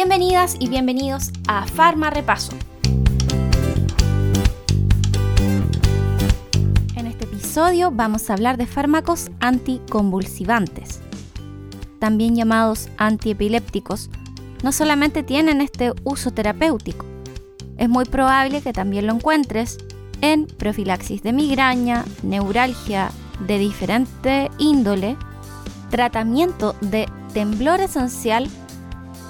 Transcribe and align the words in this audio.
Bienvenidas 0.00 0.54
y 0.60 0.68
bienvenidos 0.68 1.32
a 1.48 1.66
Farma 1.66 2.08
Repaso. 2.08 2.52
En 6.94 7.08
este 7.08 7.24
episodio 7.24 7.90
vamos 7.90 8.30
a 8.30 8.34
hablar 8.34 8.58
de 8.58 8.66
fármacos 8.66 9.28
anticonvulsivantes, 9.40 11.00
también 11.98 12.36
llamados 12.36 12.88
antiepilépticos. 12.96 14.08
No 14.62 14.70
solamente 14.70 15.24
tienen 15.24 15.60
este 15.60 15.92
uso 16.04 16.30
terapéutico, 16.30 17.04
es 17.76 17.88
muy 17.88 18.04
probable 18.04 18.62
que 18.62 18.72
también 18.72 19.08
lo 19.08 19.14
encuentres 19.14 19.78
en 20.20 20.46
profilaxis 20.46 21.24
de 21.24 21.32
migraña, 21.32 22.04
neuralgia 22.22 23.10
de 23.48 23.58
diferente 23.58 24.48
índole, 24.58 25.16
tratamiento 25.90 26.76
de 26.82 27.08
temblor 27.34 27.80
esencial 27.80 28.48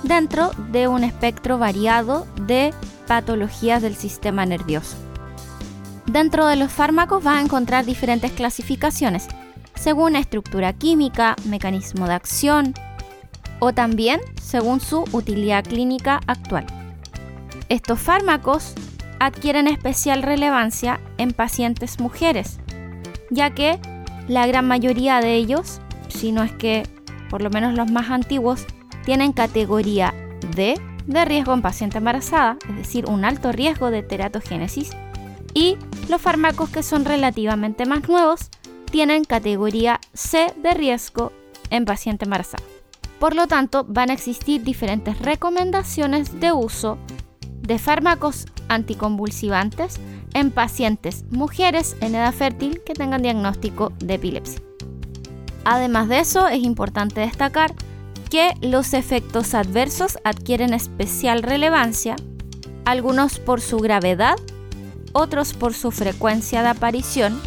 dentro 0.03 0.51
de 0.71 0.89
un 0.89 1.05
espectro 1.05 1.59
variado 1.59 2.27
de 2.43 2.73
patologías 3.07 3.83
del 3.83 3.97
sistema 3.97 4.47
nervioso. 4.47 4.97
Dentro 6.07 6.47
de 6.47 6.57
los 6.57 6.73
fármacos 6.73 7.23
vas 7.23 7.37
a 7.37 7.43
encontrar 7.43 7.85
diferentes 7.85 8.33
clasificaciones, 8.33 9.29
según 9.75 10.17
estructura 10.17 10.73
química, 10.73 11.37
mecanismo 11.45 12.07
de 12.07 12.15
acción 12.15 12.75
o 13.61 13.73
también 13.73 14.21
según 14.41 14.81
su 14.81 15.05
utilidad 15.13 15.65
clínica 15.65 16.21
actual. 16.27 16.67
Estos 17.69 18.01
fármacos 18.01 18.75
adquieren 19.21 19.69
especial 19.69 20.23
relevancia 20.23 21.01
en 21.19 21.33
pacientes 21.33 22.01
mujeres, 22.01 22.59
ya 23.31 23.51
que 23.51 23.79
la 24.29 24.47
gran 24.47 24.67
mayoría 24.67 25.21
de 25.21 25.35
ellos, 25.35 25.81
si 26.09 26.33
no 26.33 26.43
es 26.43 26.53
que 26.53 26.85
por 27.29 27.43
lo 27.43 27.51
menos 27.51 27.75
los 27.75 27.91
más 27.91 28.11
antiguos, 28.11 28.67
tienen 29.09 29.33
categoría 29.33 30.13
D 30.55 30.79
de 31.07 31.25
riesgo 31.25 31.55
en 31.55 31.63
paciente 31.63 31.97
embarazada, 31.97 32.59
es 32.69 32.77
decir, 32.77 33.07
un 33.07 33.25
alto 33.25 33.53
riesgo 33.53 33.91
de 33.91 34.03
teratogénesis, 34.03 34.91
y 35.55 35.79
los 36.11 36.21
fármacos 36.21 36.69
que 36.69 36.83
son 36.83 37.07
relativamente 37.07 37.87
más 37.87 38.07
nuevos 38.07 38.51
tienen 38.91 39.25
categoría 39.25 39.99
C 40.13 40.53
de 40.63 40.75
riesgo 40.75 41.33
en 41.71 41.87
paciente 41.87 42.27
embarazada. 42.27 42.63
Por 43.19 43.35
lo 43.35 43.47
tanto, 43.47 43.87
van 43.89 44.11
a 44.11 44.13
existir 44.13 44.63
diferentes 44.63 45.19
recomendaciones 45.21 46.39
de 46.39 46.53
uso 46.53 46.99
de 47.63 47.79
fármacos 47.79 48.45
anticonvulsivantes 48.69 49.99
en 50.35 50.51
pacientes 50.51 51.25
mujeres 51.31 51.97
en 52.03 52.15
edad 52.15 52.35
fértil 52.35 52.83
que 52.85 52.93
tengan 52.93 53.23
diagnóstico 53.23 53.91
de 54.01 54.17
epilepsia. 54.17 54.61
Además 55.65 56.09
de 56.09 56.19
eso, 56.19 56.47
es 56.47 56.63
importante 56.63 57.23
destacar 57.23 57.75
que 58.29 58.55
los 58.61 58.95
efectos 58.95 59.55
adversos 59.55 60.19
adquieren 60.25 60.75
especial 60.75 61.43
relevancia, 61.43 62.17
algunos 62.85 63.39
por 63.39 63.61
su 63.61 63.79
gravedad, 63.79 64.37
otros 65.13 65.53
por 65.55 65.75
su 65.75 65.91
frecuencia 65.91 66.63
de 66.63 66.69
aparición, 66.69 67.41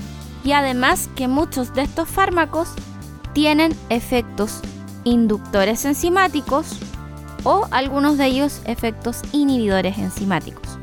y 0.44 0.54
además 0.54 1.10
que 1.16 1.28
muchos 1.28 1.74
de 1.74 1.84
estos 1.84 2.10
fármacos 2.10 2.70
tienen 3.34 3.76
efectos 3.90 4.62
inductores 5.04 5.86
enzimáticos 5.86 6.78
o 7.44 7.68
algunos 7.72 8.18
de 8.18 8.26
ellos 8.26 8.62
efectos 8.66 9.22
inhibidores 9.32 9.98
enzimáticos. 9.98 10.78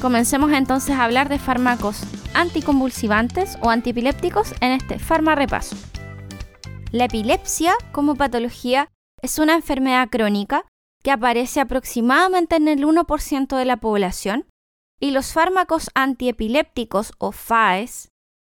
Comencemos 0.00 0.52
entonces 0.52 0.94
a 0.96 1.04
hablar 1.04 1.28
de 1.28 1.38
fármacos 1.38 2.00
anticonvulsivantes 2.34 3.56
o 3.62 3.70
antiepilépticos 3.70 4.52
en 4.60 4.72
este 4.72 4.98
repaso. 4.98 5.76
La 6.94 7.06
epilepsia 7.06 7.74
como 7.90 8.14
patología 8.14 8.92
es 9.20 9.40
una 9.40 9.54
enfermedad 9.54 10.10
crónica 10.10 10.64
que 11.02 11.10
aparece 11.10 11.58
aproximadamente 11.58 12.54
en 12.54 12.68
el 12.68 12.86
1% 12.86 13.56
de 13.56 13.64
la 13.64 13.78
población 13.78 14.46
y 15.00 15.10
los 15.10 15.32
fármacos 15.32 15.90
antiepilépticos 15.96 17.12
o 17.18 17.32
FAES 17.32 18.10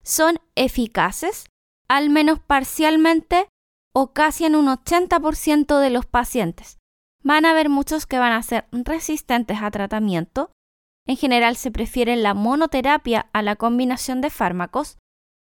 son 0.05 0.39
eficaces, 0.55 1.47
al 1.89 2.11
menos 2.11 2.39
parcialmente 2.39 3.49
o 3.93 4.13
casi 4.13 4.45
en 4.45 4.55
un 4.55 4.69
80% 4.69 5.81
de 5.81 5.91
los 5.91 6.07
pacientes. 6.07 6.79
Van 7.25 7.45
a 7.45 7.51
haber 7.51 7.69
muchos 7.69 8.07
que 8.07 8.21
van 8.21 8.33
a 8.33 8.45
ser 8.45 8.69
resistentes 8.71 9.59
a 9.61 9.73
tratamiento. 9.73 10.53
En 11.09 11.17
general 11.17 11.57
se 11.57 11.73
prefiere 11.73 12.15
la 12.15 12.35
monoterapia 12.35 13.31
a 13.33 13.43
la 13.43 13.57
combinación 13.57 14.21
de 14.21 14.31
fármacos 14.31 14.97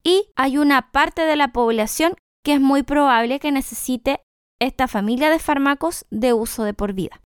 y 0.04 0.28
hay 0.36 0.58
una 0.58 0.92
parte 0.92 1.22
de 1.22 1.34
la 1.34 1.48
población 1.48 2.14
que 2.44 2.54
es 2.54 2.60
muy 2.60 2.82
probable 2.82 3.40
que 3.40 3.50
necesite 3.50 4.20
esta 4.60 4.86
familia 4.86 5.30
de 5.30 5.38
fármacos 5.38 6.06
de 6.10 6.32
uso 6.32 6.64
de 6.64 6.74
por 6.74 6.92
vida. 6.92 7.20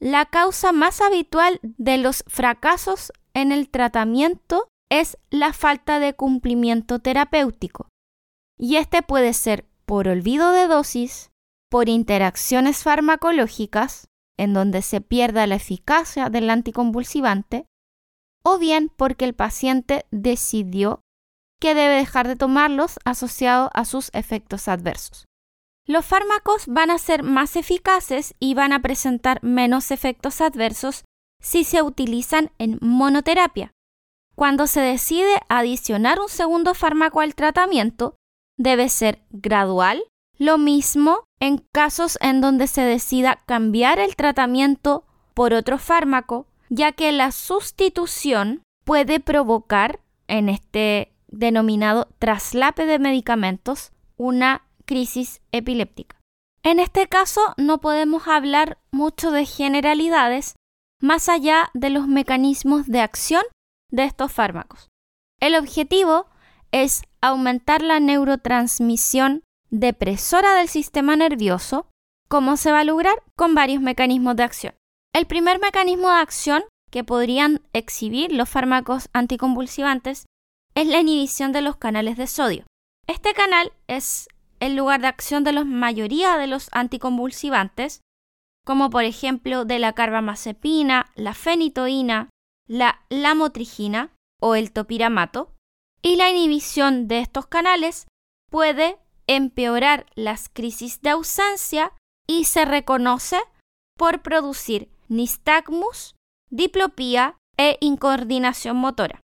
La 0.00 0.26
causa 0.26 0.72
más 0.72 1.00
habitual 1.00 1.60
de 1.62 1.98
los 1.98 2.24
fracasos 2.26 3.12
en 3.34 3.52
el 3.52 3.68
tratamiento 3.68 4.68
es 4.90 5.18
la 5.30 5.52
falta 5.52 5.98
de 5.98 6.14
cumplimiento 6.14 6.98
terapéutico. 7.00 7.88
Y 8.58 8.76
este 8.76 9.02
puede 9.02 9.32
ser 9.32 9.66
por 9.86 10.08
olvido 10.08 10.52
de 10.52 10.66
dosis, 10.66 11.30
por 11.70 11.88
interacciones 11.88 12.82
farmacológicas, 12.82 14.08
en 14.38 14.52
donde 14.52 14.82
se 14.82 15.00
pierda 15.00 15.46
la 15.46 15.56
eficacia 15.56 16.28
del 16.28 16.50
anticonvulsivante, 16.50 17.66
o 18.44 18.58
bien 18.58 18.90
porque 18.94 19.24
el 19.24 19.34
paciente 19.34 20.06
decidió 20.10 21.03
que 21.64 21.74
debe 21.74 21.94
dejar 21.94 22.28
de 22.28 22.36
tomarlos 22.36 22.98
asociado 23.06 23.70
a 23.72 23.86
sus 23.86 24.10
efectos 24.12 24.68
adversos. 24.68 25.24
Los 25.86 26.04
fármacos 26.04 26.64
van 26.66 26.90
a 26.90 26.98
ser 26.98 27.22
más 27.22 27.56
eficaces 27.56 28.34
y 28.38 28.52
van 28.52 28.74
a 28.74 28.82
presentar 28.82 29.42
menos 29.42 29.90
efectos 29.90 30.42
adversos 30.42 31.04
si 31.40 31.64
se 31.64 31.80
utilizan 31.80 32.50
en 32.58 32.76
monoterapia. 32.82 33.70
Cuando 34.36 34.66
se 34.66 34.82
decide 34.82 35.40
adicionar 35.48 36.20
un 36.20 36.28
segundo 36.28 36.74
fármaco 36.74 37.22
al 37.22 37.34
tratamiento, 37.34 38.14
debe 38.58 38.90
ser 38.90 39.22
gradual. 39.30 40.04
Lo 40.36 40.58
mismo 40.58 41.24
en 41.40 41.64
casos 41.72 42.18
en 42.20 42.42
donde 42.42 42.66
se 42.66 42.82
decida 42.82 43.42
cambiar 43.46 44.00
el 44.00 44.16
tratamiento 44.16 45.06
por 45.32 45.54
otro 45.54 45.78
fármaco, 45.78 46.46
ya 46.68 46.92
que 46.92 47.10
la 47.10 47.32
sustitución 47.32 48.62
puede 48.84 49.18
provocar, 49.18 50.00
en 50.28 50.48
este 50.48 51.13
denominado 51.36 52.08
traslape 52.18 52.86
de 52.86 52.98
medicamentos, 52.98 53.92
una 54.16 54.62
crisis 54.84 55.40
epiléptica. 55.52 56.16
En 56.62 56.80
este 56.80 57.08
caso 57.08 57.40
no 57.56 57.80
podemos 57.80 58.26
hablar 58.26 58.78
mucho 58.90 59.30
de 59.30 59.44
generalidades 59.44 60.54
más 61.00 61.28
allá 61.28 61.70
de 61.74 61.90
los 61.90 62.08
mecanismos 62.08 62.86
de 62.86 63.00
acción 63.00 63.42
de 63.90 64.04
estos 64.04 64.32
fármacos. 64.32 64.88
El 65.40 65.56
objetivo 65.56 66.26
es 66.72 67.02
aumentar 67.20 67.82
la 67.82 68.00
neurotransmisión 68.00 69.42
depresora 69.70 70.54
del 70.54 70.68
sistema 70.68 71.16
nervioso, 71.16 71.88
como 72.28 72.56
se 72.56 72.72
va 72.72 72.80
a 72.80 72.84
lograr 72.84 73.22
con 73.36 73.54
varios 73.54 73.82
mecanismos 73.82 74.36
de 74.36 74.44
acción. 74.44 74.74
El 75.12 75.26
primer 75.26 75.60
mecanismo 75.60 76.08
de 76.08 76.16
acción 76.16 76.64
que 76.90 77.04
podrían 77.04 77.60
exhibir 77.72 78.32
los 78.32 78.48
fármacos 78.48 79.08
anticonvulsivantes 79.12 80.26
es 80.74 80.86
la 80.88 81.00
inhibición 81.00 81.52
de 81.52 81.62
los 81.62 81.76
canales 81.76 82.16
de 82.16 82.26
sodio. 82.26 82.64
Este 83.06 83.32
canal 83.32 83.72
es 83.86 84.28
el 84.60 84.76
lugar 84.76 85.00
de 85.00 85.08
acción 85.08 85.44
de 85.44 85.52
la 85.52 85.64
mayoría 85.64 86.36
de 86.36 86.46
los 86.46 86.68
anticonvulsivantes, 86.72 88.00
como 88.64 88.90
por 88.90 89.04
ejemplo 89.04 89.64
de 89.64 89.78
la 89.78 89.92
carbamazepina, 89.92 91.12
la 91.14 91.34
fenitoína, 91.34 92.30
la 92.66 93.04
lamotrigina 93.10 94.10
o 94.40 94.54
el 94.54 94.72
topiramato, 94.72 95.52
y 96.02 96.16
la 96.16 96.30
inhibición 96.30 97.08
de 97.08 97.20
estos 97.20 97.46
canales 97.46 98.06
puede 98.50 98.98
empeorar 99.26 100.06
las 100.14 100.48
crisis 100.48 101.00
de 101.02 101.10
ausencia 101.10 101.92
y 102.26 102.44
se 102.44 102.64
reconoce 102.64 103.38
por 103.96 104.22
producir 104.22 104.90
nistagmus, 105.08 106.14
diplopía 106.50 107.36
e 107.56 107.78
incoordinación 107.80 108.76
motora. 108.76 109.20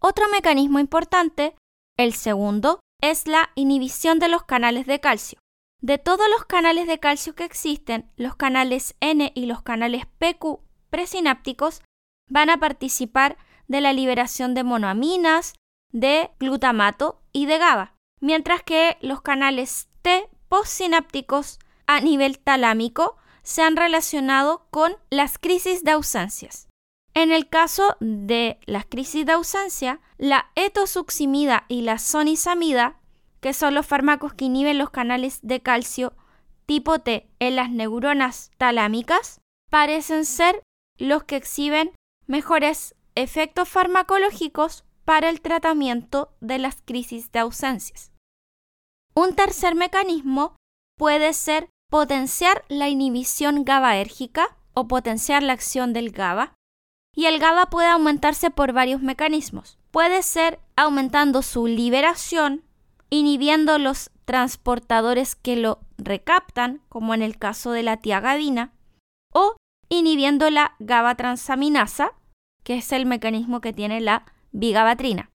Otro 0.00 0.28
mecanismo 0.30 0.78
importante, 0.78 1.54
el 1.98 2.14
segundo, 2.14 2.80
es 3.02 3.26
la 3.26 3.50
inhibición 3.54 4.18
de 4.18 4.28
los 4.28 4.44
canales 4.44 4.86
de 4.86 4.98
calcio. 4.98 5.38
De 5.82 5.98
todos 5.98 6.26
los 6.30 6.46
canales 6.46 6.86
de 6.86 6.98
calcio 6.98 7.34
que 7.34 7.44
existen, 7.44 8.10
los 8.16 8.34
canales 8.34 8.96
N 9.00 9.30
y 9.34 9.44
los 9.44 9.62
canales 9.62 10.06
PQ 10.18 10.60
presinápticos 10.88 11.82
van 12.28 12.48
a 12.48 12.58
participar 12.58 13.36
de 13.68 13.82
la 13.82 13.92
liberación 13.92 14.54
de 14.54 14.64
monoaminas, 14.64 15.54
de 15.92 16.30
glutamato 16.38 17.22
y 17.32 17.44
de 17.46 17.58
GABA, 17.58 17.94
mientras 18.20 18.62
que 18.62 18.96
los 19.02 19.20
canales 19.20 19.88
T 20.02 20.28
postsinápticos 20.48 21.58
a 21.86 22.00
nivel 22.00 22.38
talámico 22.38 23.16
se 23.42 23.62
han 23.62 23.76
relacionado 23.76 24.66
con 24.70 24.96
las 25.10 25.38
crisis 25.38 25.84
de 25.84 25.90
ausencias. 25.92 26.69
En 27.14 27.32
el 27.32 27.48
caso 27.48 27.96
de 28.00 28.58
las 28.66 28.86
crisis 28.86 29.26
de 29.26 29.32
ausencia, 29.32 30.00
la 30.16 30.50
etosuximida 30.54 31.64
y 31.68 31.82
la 31.82 31.98
sonizamida, 31.98 33.00
que 33.40 33.52
son 33.52 33.74
los 33.74 33.86
fármacos 33.86 34.34
que 34.34 34.44
inhiben 34.46 34.78
los 34.78 34.90
canales 34.90 35.40
de 35.42 35.60
calcio 35.60 36.14
tipo 36.70 37.00
T 37.00 37.28
en 37.40 37.56
las 37.56 37.68
neuronas 37.70 38.52
talámicas 38.56 39.40
parecen 39.70 40.24
ser 40.24 40.62
los 40.98 41.24
que 41.24 41.34
exhiben 41.34 41.90
mejores 42.28 42.94
efectos 43.16 43.68
farmacológicos 43.68 44.84
para 45.04 45.30
el 45.30 45.40
tratamiento 45.40 46.32
de 46.40 46.58
las 46.58 46.76
crisis 46.84 47.32
de 47.32 47.40
ausencias. 47.40 48.12
Un 49.14 49.34
tercer 49.34 49.74
mecanismo 49.74 50.54
puede 50.96 51.32
ser 51.32 51.68
potenciar 51.90 52.64
la 52.68 52.88
inhibición 52.88 53.64
GABAérgica 53.64 54.56
o 54.72 54.86
potenciar 54.86 55.42
la 55.42 55.54
acción 55.54 55.92
del 55.92 56.12
GABA. 56.12 56.54
Y 57.14 57.26
el 57.26 57.38
GABA 57.38 57.66
puede 57.66 57.88
aumentarse 57.88 58.50
por 58.50 58.72
varios 58.72 59.02
mecanismos. 59.02 59.78
Puede 59.90 60.22
ser 60.22 60.60
aumentando 60.76 61.42
su 61.42 61.66
liberación, 61.66 62.64
inhibiendo 63.10 63.78
los 63.78 64.10
transportadores 64.24 65.34
que 65.34 65.56
lo 65.56 65.80
recaptan, 65.98 66.82
como 66.88 67.14
en 67.14 67.22
el 67.22 67.36
caso 67.36 67.72
de 67.72 67.82
la 67.82 67.96
tiagadina, 67.96 68.72
o 69.32 69.56
inhibiendo 69.88 70.48
la 70.50 70.76
GABA 70.78 71.16
transaminasa, 71.16 72.12
que 72.62 72.76
es 72.76 72.92
el 72.92 73.06
mecanismo 73.06 73.60
que 73.60 73.72
tiene 73.72 74.00
la 74.00 74.24
bigabatrina. 74.52 75.30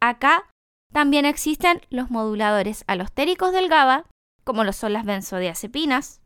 Acá 0.00 0.50
también 0.92 1.24
existen 1.24 1.80
los 1.90 2.10
moduladores 2.10 2.84
alostéricos 2.86 3.52
del 3.52 3.68
GABA, 3.68 4.06
como 4.44 4.64
lo 4.64 4.72
son 4.72 4.92
las 4.92 5.04
benzodiazepinas, 5.04 6.20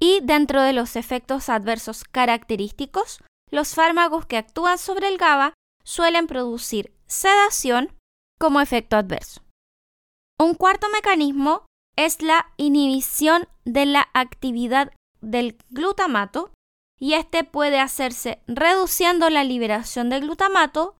y 0.00 0.20
dentro 0.22 0.62
de 0.62 0.72
los 0.72 0.96
efectos 0.96 1.48
adversos 1.48 2.04
característicos, 2.04 3.22
los 3.50 3.74
fármacos 3.74 4.26
que 4.26 4.36
actúan 4.36 4.78
sobre 4.78 5.08
el 5.08 5.18
GABA 5.18 5.54
suelen 5.84 6.26
producir 6.26 6.92
sedación 7.06 7.96
como 8.38 8.60
efecto 8.60 8.96
adverso. 8.96 9.42
Un 10.38 10.54
cuarto 10.54 10.88
mecanismo 10.90 11.66
es 11.96 12.22
la 12.22 12.52
inhibición 12.56 13.48
de 13.64 13.86
la 13.86 14.08
actividad 14.14 14.92
del 15.20 15.58
glutamato 15.70 16.52
y 17.00 17.14
este 17.14 17.44
puede 17.44 17.80
hacerse 17.80 18.40
reduciendo 18.46 19.30
la 19.30 19.44
liberación 19.44 20.10
de 20.10 20.20
glutamato 20.20 20.96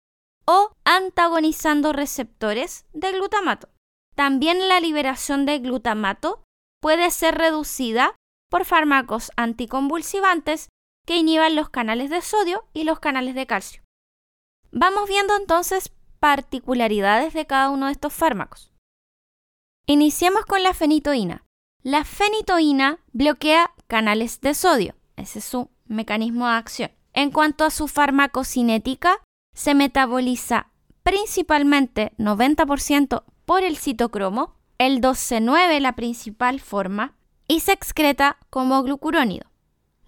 o 0.47 0.73
antagonizando 0.85 1.93
receptores 1.93 2.87
de 2.93 3.12
glutamato. 3.12 3.69
También 4.17 4.69
la 4.69 4.81
liberación 4.81 5.47
de 5.47 5.59
glutamato 5.59 6.43
puede 6.81 7.11
ser 7.11 7.37
reducida 7.37 8.17
por 8.51 8.65
fármacos 8.65 9.31
anticonvulsivantes 9.37 10.69
que 11.08 11.16
inhiban 11.16 11.56
los 11.56 11.70
canales 11.70 12.10
de 12.10 12.20
sodio 12.20 12.66
y 12.75 12.84
los 12.84 13.00
canales 13.00 13.34
de 13.34 13.46
calcio. 13.46 13.82
Vamos 14.72 15.08
viendo 15.08 15.34
entonces 15.37 15.90
particularidades 16.20 17.32
de 17.32 17.46
cada 17.46 17.70
uno 17.70 17.87
de 17.87 17.93
estos 17.93 18.12
fármacos. 18.12 18.70
Iniciemos 19.87 20.44
con 20.44 20.62
la 20.62 20.75
fenitoína. 20.75 21.46
La 21.82 22.05
fenitoína 22.05 22.99
bloquea 23.12 23.72
canales 23.87 24.43
de 24.43 24.52
sodio, 24.52 24.96
ese 25.16 25.38
es 25.38 25.46
su 25.46 25.70
mecanismo 25.87 26.46
de 26.46 26.52
acción. 26.52 26.90
En 27.14 27.31
cuanto 27.31 27.64
a 27.64 27.70
su 27.70 27.88
farmacocinética, 27.88 29.16
se 29.55 29.72
metaboliza 29.75 30.72
principalmente 31.05 32.12
90% 32.19 33.25
por 33.46 33.62
el 33.62 33.78
citocromo, 33.78 34.56
el 34.76 35.00
12-9 35.00 35.81
la 35.81 35.96
principal 35.96 36.60
forma, 36.60 37.16
y 37.46 37.60
se 37.60 37.72
excreta 37.72 38.37
como 38.50 38.82
glucurónido. 38.82 39.48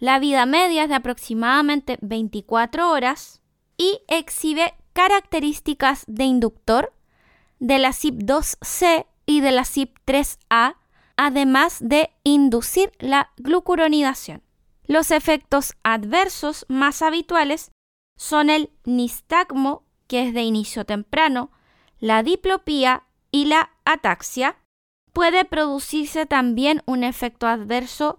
La 0.00 0.18
vida 0.18 0.46
media 0.46 0.84
es 0.84 0.88
de 0.88 0.94
aproximadamente 0.94 1.98
24 2.00 2.90
horas 2.90 3.42
y 3.76 4.00
exhibe 4.08 4.72
características 4.94 6.04
de 6.06 6.24
inductor 6.24 6.94
de 7.58 7.78
la 7.78 7.90
CYP2C 7.90 9.06
y 9.26 9.42
de 9.42 9.52
la 9.52 9.62
CYP3A, 9.62 10.76
además 11.18 11.78
de 11.82 12.10
inducir 12.24 12.92
la 12.98 13.30
glucuronidación. 13.36 14.42
Los 14.86 15.10
efectos 15.10 15.74
adversos 15.82 16.64
más 16.70 17.02
habituales 17.02 17.70
son 18.16 18.48
el 18.48 18.70
nistagmo, 18.86 19.84
que 20.08 20.26
es 20.26 20.34
de 20.34 20.42
inicio 20.42 20.86
temprano, 20.86 21.50
la 21.98 22.22
diplopía 22.22 23.04
y 23.30 23.44
la 23.44 23.70
ataxia, 23.84 24.56
puede 25.12 25.44
producirse 25.44 26.24
también 26.24 26.82
un 26.86 27.04
efecto 27.04 27.46
adverso 27.46 28.18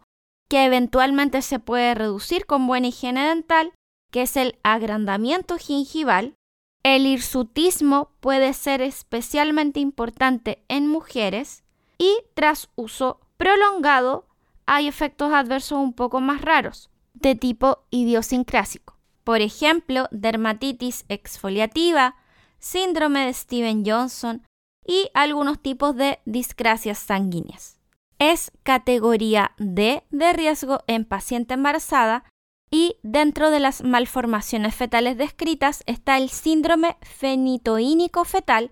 que 0.51 0.65
eventualmente 0.65 1.41
se 1.41 1.59
puede 1.59 1.95
reducir 1.95 2.45
con 2.45 2.67
buena 2.67 2.87
higiene 2.87 3.25
dental, 3.25 3.71
que 4.11 4.23
es 4.23 4.35
el 4.35 4.59
agrandamiento 4.63 5.57
gingival. 5.57 6.35
El 6.83 7.05
hirsutismo 7.05 8.11
puede 8.19 8.51
ser 8.51 8.81
especialmente 8.81 9.79
importante 9.79 10.61
en 10.67 10.89
mujeres 10.89 11.63
y 11.97 12.17
tras 12.33 12.67
uso 12.75 13.21
prolongado 13.37 14.27
hay 14.65 14.89
efectos 14.89 15.31
adversos 15.31 15.79
un 15.79 15.93
poco 15.93 16.19
más 16.19 16.41
raros, 16.41 16.89
de 17.13 17.35
tipo 17.35 17.85
idiosincrásico. 17.89 18.97
Por 19.23 19.39
ejemplo, 19.39 20.09
dermatitis 20.11 21.05
exfoliativa, 21.07 22.17
síndrome 22.59 23.25
de 23.25 23.33
Steven 23.33 23.85
Johnson, 23.85 24.45
y 24.85 25.11
algunos 25.13 25.61
tipos 25.61 25.95
de 25.95 26.19
discrasias 26.25 26.99
sanguíneas. 26.99 27.80
Es 28.21 28.51
categoría 28.61 29.53
D 29.57 30.03
de 30.11 30.33
riesgo 30.33 30.83
en 30.85 31.05
paciente 31.05 31.55
embarazada 31.55 32.23
y 32.69 32.97
dentro 33.01 33.49
de 33.49 33.59
las 33.59 33.83
malformaciones 33.83 34.75
fetales 34.75 35.17
descritas 35.17 35.81
está 35.87 36.19
el 36.19 36.29
síndrome 36.29 36.97
fenitoínico 37.01 38.23
fetal 38.23 38.69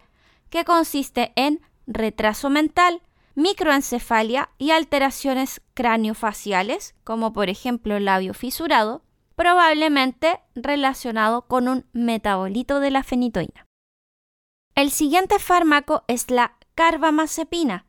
que 0.51 0.65
consiste 0.65 1.33
en 1.35 1.61
retraso 1.87 2.51
mental, 2.51 3.01
microencefalia 3.33 4.51
y 4.59 4.69
alteraciones 4.69 5.61
craneofaciales, 5.73 6.93
como 7.03 7.33
por 7.33 7.49
ejemplo 7.49 7.97
el 7.97 8.05
labio 8.05 8.35
fisurado, 8.35 9.01
probablemente 9.35 10.41
relacionado 10.53 11.47
con 11.47 11.67
un 11.67 11.87
metabolito 11.91 12.79
de 12.79 12.91
la 12.91 13.01
fenitoína. 13.01 13.65
El 14.75 14.91
siguiente 14.91 15.39
fármaco 15.39 16.03
es 16.07 16.29
la 16.29 16.55
carbamazepina. 16.75 17.87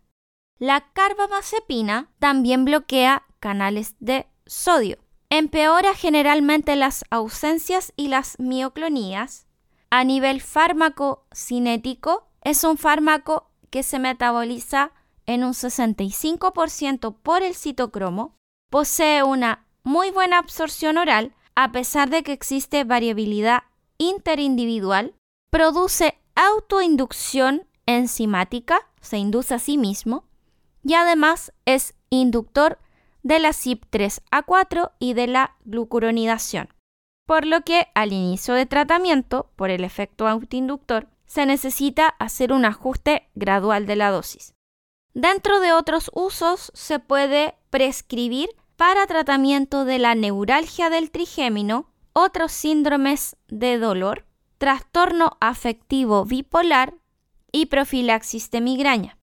La 0.60 0.92
carbamazepina 0.92 2.10
también 2.18 2.66
bloquea 2.66 3.24
canales 3.40 3.96
de 3.98 4.26
sodio. 4.44 4.98
Empeora 5.30 5.94
generalmente 5.94 6.76
las 6.76 7.02
ausencias 7.08 7.94
y 7.96 8.08
las 8.08 8.38
mioclonías. 8.38 9.46
A 9.88 10.04
nivel 10.04 10.42
fármaco 10.42 11.24
cinético, 11.34 12.28
es 12.42 12.62
un 12.62 12.76
fármaco 12.76 13.50
que 13.70 13.82
se 13.82 13.98
metaboliza 13.98 14.92
en 15.24 15.44
un 15.44 15.54
65% 15.54 17.16
por 17.22 17.42
el 17.42 17.54
citocromo, 17.54 18.36
posee 18.68 19.22
una 19.22 19.66
muy 19.82 20.10
buena 20.10 20.38
absorción 20.38 20.98
oral 20.98 21.34
a 21.54 21.72
pesar 21.72 22.10
de 22.10 22.22
que 22.22 22.32
existe 22.32 22.84
variabilidad 22.84 23.62
interindividual, 23.96 25.14
produce 25.50 26.18
autoinducción 26.34 27.66
enzimática, 27.86 28.90
se 29.00 29.16
induce 29.16 29.54
a 29.54 29.58
sí 29.58 29.78
mismo, 29.78 30.29
y 30.82 30.94
además 30.94 31.52
es 31.64 31.94
inductor 32.10 32.78
de 33.22 33.38
la 33.38 33.50
CYP3A4 33.50 34.92
y 34.98 35.14
de 35.14 35.26
la 35.26 35.56
glucuronidación, 35.64 36.68
por 37.26 37.46
lo 37.46 37.62
que 37.62 37.88
al 37.94 38.12
inicio 38.12 38.54
de 38.54 38.66
tratamiento, 38.66 39.50
por 39.56 39.70
el 39.70 39.84
efecto 39.84 40.26
autoinductor, 40.26 41.08
se 41.26 41.46
necesita 41.46 42.08
hacer 42.08 42.52
un 42.52 42.64
ajuste 42.64 43.28
gradual 43.34 43.86
de 43.86 43.96
la 43.96 44.10
dosis. 44.10 44.54
Dentro 45.14 45.60
de 45.60 45.72
otros 45.72 46.10
usos 46.14 46.72
se 46.74 46.98
puede 46.98 47.54
prescribir 47.70 48.48
para 48.76 49.06
tratamiento 49.06 49.84
de 49.84 49.98
la 49.98 50.14
neuralgia 50.14 50.88
del 50.90 51.10
trigémino, 51.10 51.90
otros 52.12 52.52
síndromes 52.52 53.36
de 53.48 53.78
dolor, 53.78 54.24
trastorno 54.58 55.36
afectivo 55.40 56.24
bipolar 56.24 56.94
y 57.52 57.66
profilaxis 57.66 58.50
de 58.50 58.60
migraña. 58.60 59.19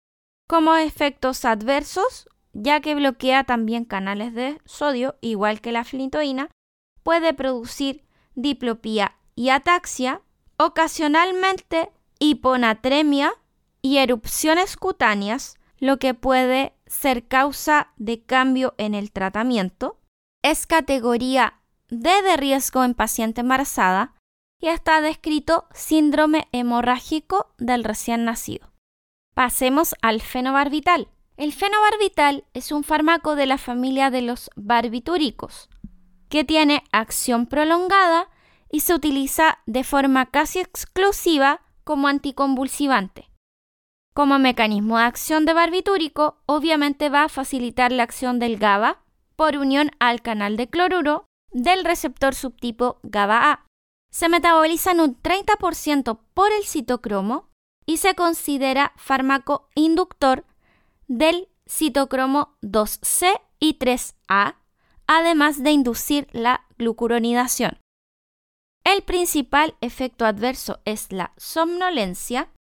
Como 0.48 0.76
efectos 0.76 1.44
adversos, 1.44 2.30
ya 2.54 2.80
que 2.80 2.96
bloquea 2.96 3.44
también 3.44 3.84
canales 3.84 4.34
de 4.34 4.62
sodio, 4.66 5.18
igual 5.20 5.60
que 5.60 5.74
la 5.74 5.84
flintoína, 5.84 6.50
puede 7.04 7.34
producir 7.34 8.06
diplopía 8.36 9.18
y 9.36 9.50
ataxia, 9.50 10.22
ocasionalmente 10.58 11.92
hiponatremia 12.20 13.34
y 13.82 13.98
erupciones 13.98 14.78
cutáneas, 14.78 15.58
lo 15.80 15.98
que 16.00 16.14
puede 16.14 16.74
ser 16.88 17.28
causa 17.28 17.92
de 17.98 18.24
cambio 18.24 18.74
en 18.78 18.96
el 18.96 19.12
tratamiento. 19.12 20.00
Es 20.44 20.66
categoría 20.66 21.60
D 21.90 22.10
de 22.22 22.38
riesgo 22.38 22.84
en 22.84 22.94
paciente 22.94 23.42
embarazada 23.42 24.16
y 24.60 24.70
está 24.70 25.02
descrito 25.02 25.68
síndrome 25.74 26.48
hemorrágico 26.52 27.54
del 27.58 27.84
recién 27.84 28.26
nacido. 28.26 28.72
Pasemos 29.38 29.94
al 30.02 30.20
fenobarbital. 30.20 31.10
El 31.38 31.54
fenobarbital 31.54 32.46
es 32.56 32.72
un 32.72 32.84
fármaco 32.84 33.36
de 33.36 33.46
la 33.46 33.60
familia 33.60 34.10
de 34.10 34.24
los 34.24 34.50
barbitúricos, 34.56 35.70
que 36.28 36.44
tiene 36.44 36.84
acción 36.92 37.46
prolongada 37.46 38.30
y 38.72 38.80
se 38.80 38.96
utiliza 38.96 39.60
de 39.68 39.84
forma 39.84 40.26
casi 40.26 40.58
exclusiva 40.58 41.62
como 41.84 42.08
anticonvulsivante. 42.08 43.30
Como 44.16 44.40
mecanismo 44.40 44.98
de 44.98 45.04
acción 45.04 45.46
de 45.46 45.54
barbitúrico, 45.54 46.42
obviamente 46.48 47.10
va 47.10 47.26
a 47.26 47.30
facilitar 47.30 47.92
la 47.92 48.02
acción 48.02 48.40
del 48.40 48.58
GABA 48.58 49.04
por 49.36 49.58
unión 49.58 49.92
al 50.00 50.24
canal 50.24 50.58
de 50.58 50.68
cloruro 50.68 51.28
del 51.52 51.86
receptor 51.86 52.34
subtipo 52.34 53.00
GABA-A. 53.04 53.68
Se 54.12 54.30
metaboliza 54.30 54.94
en 54.94 55.02
un 55.02 55.22
30% 55.22 56.22
por 56.34 56.52
el 56.52 56.64
citocromo 56.64 57.48
y 57.88 57.98
se 57.98 58.14
considera 58.14 58.94
fármaco 58.98 59.70
inductor 59.74 60.46
del 61.08 61.48
citocromo 61.66 62.56
2C 62.62 63.42
y 63.60 63.80
3A, 63.80 64.58
además 65.08 65.64
de 65.64 65.72
inducir 65.72 66.28
la 66.34 66.66
glucuronidación. 66.78 67.80
El 68.84 69.02
principal 69.04 69.76
efecto 69.82 70.26
adverso 70.26 70.80
es 70.86 71.12
la 71.12 71.34
somnolencia, 71.38 72.52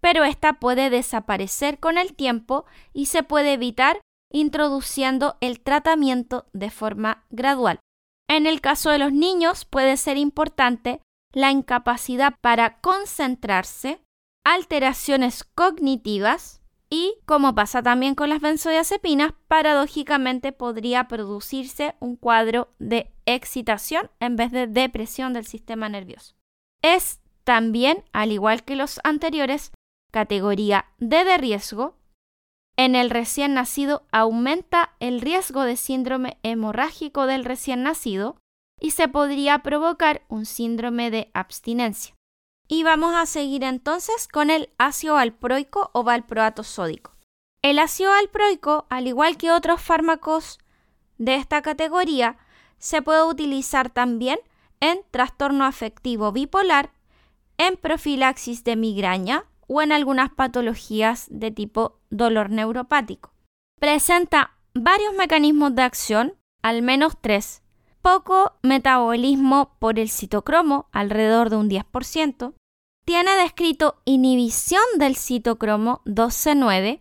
pero 0.00 0.24
esta 0.24 0.54
puede 0.54 0.90
desaparecer 0.90 1.78
con 1.78 1.96
el 1.96 2.14
tiempo 2.14 2.66
y 2.92 3.06
se 3.06 3.22
puede 3.22 3.52
evitar 3.52 4.00
introduciendo 4.32 5.36
el 5.40 5.60
tratamiento 5.60 6.46
de 6.52 6.70
forma 6.70 7.24
gradual. 7.30 7.78
En 8.28 8.46
el 8.46 8.60
caso 8.60 8.90
de 8.90 8.98
los 8.98 9.12
niños 9.12 9.64
puede 9.64 9.96
ser 9.96 10.16
importante 10.16 11.00
la 11.32 11.50
incapacidad 11.50 12.34
para 12.40 12.80
concentrarse, 12.80 14.01
alteraciones 14.44 15.44
cognitivas 15.44 16.60
y, 16.90 17.14
como 17.24 17.54
pasa 17.54 17.82
también 17.82 18.14
con 18.14 18.28
las 18.28 18.40
benzodiazepinas, 18.40 19.32
paradójicamente 19.48 20.52
podría 20.52 21.08
producirse 21.08 21.94
un 22.00 22.16
cuadro 22.16 22.68
de 22.78 23.10
excitación 23.24 24.10
en 24.20 24.36
vez 24.36 24.52
de 24.52 24.66
depresión 24.66 25.32
del 25.32 25.46
sistema 25.46 25.88
nervioso. 25.88 26.34
Es 26.82 27.20
también, 27.44 28.04
al 28.12 28.30
igual 28.30 28.62
que 28.64 28.76
los 28.76 29.00
anteriores, 29.04 29.72
categoría 30.10 30.86
D 30.98 31.24
de 31.24 31.38
riesgo 31.38 31.96
en 32.76 32.94
el 32.94 33.10
recién 33.10 33.54
nacido 33.54 34.06
aumenta 34.12 34.94
el 34.98 35.20
riesgo 35.20 35.62
de 35.62 35.76
síndrome 35.76 36.38
hemorrágico 36.42 37.26
del 37.26 37.44
recién 37.44 37.82
nacido 37.82 38.36
y 38.80 38.92
se 38.92 39.08
podría 39.08 39.60
provocar 39.60 40.22
un 40.28 40.46
síndrome 40.46 41.10
de 41.10 41.30
abstinencia. 41.34 42.14
Y 42.72 42.84
vamos 42.84 43.14
a 43.14 43.26
seguir 43.26 43.64
entonces 43.64 44.26
con 44.26 44.48
el 44.48 44.70
ácido 44.78 45.16
valproico 45.16 45.90
o 45.92 46.04
valproato 46.04 46.64
sódico. 46.64 47.12
El 47.60 47.78
ácido 47.78 48.12
valproico, 48.12 48.86
al 48.88 49.06
igual 49.06 49.36
que 49.36 49.52
otros 49.52 49.82
fármacos 49.82 50.58
de 51.18 51.34
esta 51.34 51.60
categoría, 51.60 52.38
se 52.78 53.02
puede 53.02 53.24
utilizar 53.24 53.90
también 53.90 54.38
en 54.80 55.02
trastorno 55.10 55.66
afectivo 55.66 56.32
bipolar, 56.32 56.94
en 57.58 57.76
profilaxis 57.76 58.64
de 58.64 58.76
migraña, 58.76 59.44
o 59.66 59.82
en 59.82 59.92
algunas 59.92 60.30
patologías 60.30 61.26
de 61.28 61.50
tipo 61.50 61.98
dolor 62.08 62.48
neuropático. 62.48 63.34
Presenta 63.80 64.56
varios 64.72 65.12
mecanismos 65.12 65.74
de 65.74 65.82
acción, 65.82 66.38
al 66.62 66.80
menos 66.80 67.18
tres. 67.20 67.62
Poco 68.00 68.54
metabolismo 68.62 69.76
por 69.78 69.98
el 69.98 70.08
citocromo, 70.08 70.88
alrededor 70.90 71.50
de 71.50 71.56
un 71.56 71.68
10%. 71.68 72.54
Tiene 73.04 73.34
descrito 73.36 74.00
inhibición 74.04 74.82
del 74.96 75.16
citocromo 75.16 76.02
12-9 76.04 77.00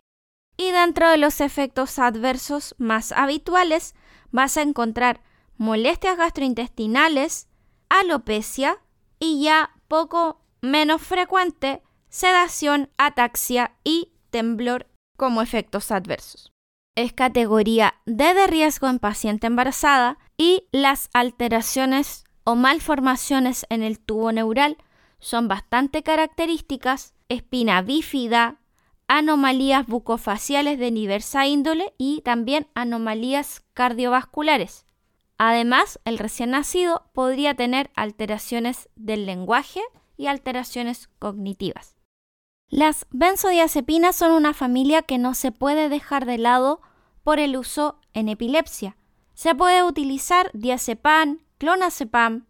y 0.58 0.72
dentro 0.72 1.10
de 1.10 1.18
los 1.18 1.42
efectos 1.42 2.00
adversos 2.00 2.76
más 2.80 3.12
habituales 3.12 3.96
vas 4.32 4.58
a 4.58 4.64
encontrar 4.64 5.22
molestias 5.58 6.18
gastrointestinales, 6.18 7.48
alopecia 7.90 8.80
y 9.20 9.44
ya 9.44 9.76
poco 9.88 10.42
menos 10.62 11.02
frecuente 11.02 11.84
sedación, 12.10 12.90
ataxia 12.98 13.76
y 13.84 14.12
temblor 14.32 14.88
como 15.18 15.42
efectos 15.42 15.92
adversos. 15.92 16.52
Es 16.96 17.14
categoría 17.14 17.96
D 18.06 18.34
de 18.34 18.48
riesgo 18.48 18.90
en 18.90 19.00
paciente 19.00 19.48
embarazada 19.48 20.18
y 20.36 20.68
las 20.72 21.10
alteraciones 21.14 22.26
o 22.44 22.56
malformaciones 22.56 23.66
en 23.70 23.84
el 23.84 24.00
tubo 24.00 24.32
neural 24.32 24.78
son 25.22 25.48
bastante 25.48 26.04
características, 26.04 27.14
espina 27.30 27.82
bífida, 27.82 28.60
anomalías 29.08 29.88
bucofaciales 29.88 30.80
de 30.80 30.92
diversa 30.92 31.48
índole 31.48 31.94
y 31.98 32.22
también 32.22 32.68
anomalías 32.76 33.64
cardiovasculares. 33.74 34.86
Además, 35.38 36.00
el 36.06 36.18
recién 36.18 36.52
nacido 36.52 37.10
podría 37.14 37.56
tener 37.56 37.92
alteraciones 37.96 38.90
del 38.96 39.26
lenguaje 39.26 39.82
y 40.18 40.28
alteraciones 40.28 41.10
cognitivas. 41.20 41.96
Las 42.70 43.06
benzodiazepinas 43.12 44.16
son 44.16 44.32
una 44.32 44.54
familia 44.54 45.02
que 45.02 45.18
no 45.18 45.34
se 45.34 45.52
puede 45.52 45.90
dejar 45.90 46.26
de 46.26 46.38
lado 46.38 46.82
por 47.24 47.40
el 47.40 47.58
uso 47.58 48.00
en 48.14 48.30
epilepsia. 48.30 48.98
Se 49.34 49.56
puede 49.56 49.84
utilizar 49.84 50.52
diazepam, 50.54 51.40
clonazepam, 51.58 52.48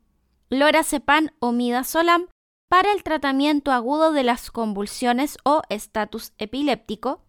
lorazepam 0.49 1.29
o 1.39 1.51
midazolam 1.51 2.27
para 2.71 2.93
el 2.93 3.03
tratamiento 3.03 3.73
agudo 3.73 4.13
de 4.13 4.23
las 4.23 4.49
convulsiones 4.49 5.37
o 5.43 5.61
estatus 5.67 6.31
epiléptico 6.37 7.21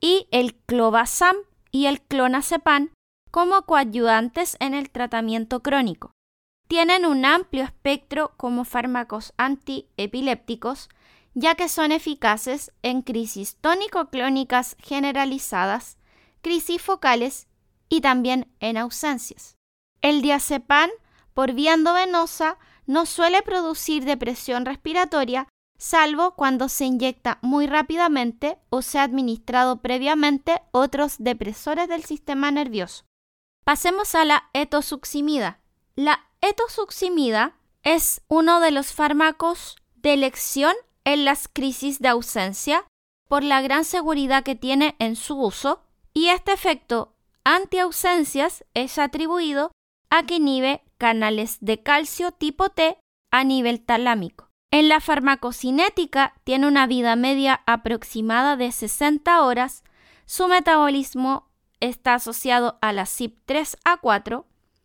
y 0.00 0.26
el 0.30 0.54
clobazam 0.54 1.36
y 1.70 1.84
el 1.84 2.00
clonazepam 2.00 2.88
como 3.30 3.66
coayudantes 3.66 4.56
en 4.58 4.72
el 4.72 4.88
tratamiento 4.88 5.62
crónico. 5.62 6.12
Tienen 6.66 7.04
un 7.04 7.26
amplio 7.26 7.64
espectro 7.64 8.32
como 8.38 8.64
fármacos 8.64 9.34
antiepilépticos 9.36 10.88
ya 11.34 11.56
que 11.56 11.68
son 11.68 11.92
eficaces 11.92 12.72
en 12.80 13.02
crisis 13.02 13.58
tónico-clónicas 13.60 14.76
generalizadas, 14.82 15.98
crisis 16.40 16.80
focales 16.80 17.48
y 17.90 18.00
también 18.00 18.50
en 18.60 18.78
ausencias. 18.78 19.58
El 20.00 20.22
diazepam 20.22 20.88
por 21.34 21.52
vía 21.52 21.74
endovenosa 21.74 22.56
no 22.90 23.06
suele 23.06 23.40
producir 23.42 24.04
depresión 24.04 24.66
respiratoria, 24.66 25.46
salvo 25.78 26.34
cuando 26.34 26.68
se 26.68 26.86
inyecta 26.86 27.38
muy 27.40 27.68
rápidamente 27.68 28.58
o 28.68 28.82
se 28.82 28.98
ha 28.98 29.04
administrado 29.04 29.80
previamente 29.80 30.60
otros 30.72 31.14
depresores 31.18 31.88
del 31.88 32.02
sistema 32.02 32.50
nervioso. 32.50 33.04
Pasemos 33.62 34.16
a 34.16 34.24
la 34.24 34.50
etosuximida. 34.54 35.60
La 35.94 36.18
etosuximida 36.40 37.56
es 37.84 38.22
uno 38.26 38.58
de 38.58 38.72
los 38.72 38.92
fármacos 38.92 39.76
de 39.94 40.14
elección 40.14 40.74
en 41.04 41.24
las 41.24 41.46
crisis 41.46 42.00
de 42.00 42.08
ausencia 42.08 42.88
por 43.28 43.44
la 43.44 43.62
gran 43.62 43.84
seguridad 43.84 44.42
que 44.42 44.56
tiene 44.56 44.96
en 44.98 45.14
su 45.14 45.40
uso 45.40 45.84
y 46.12 46.30
este 46.30 46.52
efecto 46.52 47.14
antiausencias 47.44 48.64
es 48.74 48.98
atribuido 48.98 49.70
a 50.10 50.26
que 50.26 50.34
inhibe 50.34 50.82
canales 51.00 51.56
de 51.62 51.82
calcio 51.82 52.30
tipo 52.30 52.68
T 52.68 52.98
a 53.30 53.42
nivel 53.42 53.80
talámico. 53.80 54.50
En 54.70 54.90
la 54.90 55.00
farmacocinética 55.00 56.34
tiene 56.44 56.68
una 56.68 56.86
vida 56.86 57.16
media 57.16 57.62
aproximada 57.66 58.56
de 58.56 58.70
60 58.70 59.40
horas, 59.42 59.82
su 60.26 60.46
metabolismo 60.46 61.48
está 61.80 62.14
asociado 62.14 62.78
a 62.82 62.92
la 62.92 63.04
CYP3A4 63.04 64.44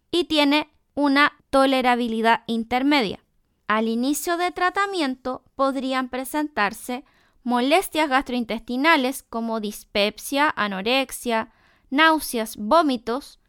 y 0.09 0.23
tiene 0.23 0.71
una 0.95 1.33
tolerabilidad 1.49 2.43
intermedia. 2.47 3.19
Al 3.67 3.89
inicio 3.89 4.37
de 4.37 4.51
tratamiento 4.51 5.43
podrían 5.55 6.07
presentarse 6.07 7.03
molestias 7.43 8.09
gastrointestinales 8.09 9.21
como 9.21 9.59
dispepsia, 9.59 10.51
anorexia, 10.55 11.51
náuseas, 11.89 12.55
vómitos, 12.55 13.39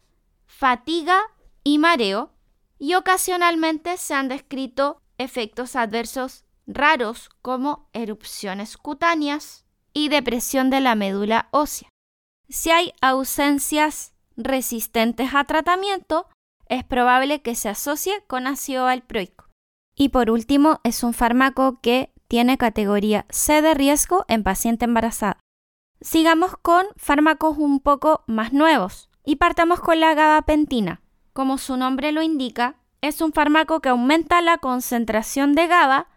fatiga 0.45 1.21
y 1.63 1.77
mareo, 1.77 2.36
y 2.79 2.95
ocasionalmente 2.95 3.97
se 3.97 4.13
han 4.13 4.27
descrito 4.27 5.01
efectos 5.17 5.75
adversos 5.75 6.45
raros 6.67 7.29
como 7.41 7.89
erupciones 7.93 8.77
cutáneas 8.77 9.65
y 9.93 10.09
depresión 10.09 10.69
de 10.69 10.81
la 10.81 10.95
médula 10.95 11.47
ósea. 11.51 11.89
Si 12.49 12.69
hay 12.69 12.93
ausencias 13.01 14.13
resistentes 14.35 15.33
a 15.33 15.43
tratamiento, 15.45 16.27
es 16.67 16.83
probable 16.83 17.41
que 17.41 17.55
se 17.55 17.69
asocie 17.69 18.23
con 18.27 18.47
ácido 18.47 18.85
valproico. 18.85 19.45
Y 19.95 20.09
por 20.09 20.29
último, 20.29 20.79
es 20.83 21.03
un 21.03 21.13
fármaco 21.13 21.79
que 21.81 22.13
tiene 22.27 22.57
categoría 22.57 23.25
C 23.29 23.61
de 23.61 23.73
riesgo 23.73 24.25
en 24.27 24.43
paciente 24.43 24.85
embarazada. 24.85 25.39
Sigamos 26.01 26.55
con 26.61 26.85
fármacos 26.95 27.57
un 27.57 27.79
poco 27.79 28.23
más 28.27 28.53
nuevos 28.53 29.09
y 29.25 29.37
partamos 29.37 29.79
con 29.79 29.99
la 29.99 30.13
gabapentina. 30.13 31.01
Como 31.37 31.59
su 31.59 31.77
nombre 31.77 32.11
lo 32.11 32.23
indica, 32.23 32.77
es 32.99 33.21
un 33.21 33.31
fármaco 33.31 33.79
que 33.79 33.89
aumenta 33.89 34.41
la 34.41 34.57
concentración 34.57 35.53
de 35.53 35.67
GABA, 35.67 36.07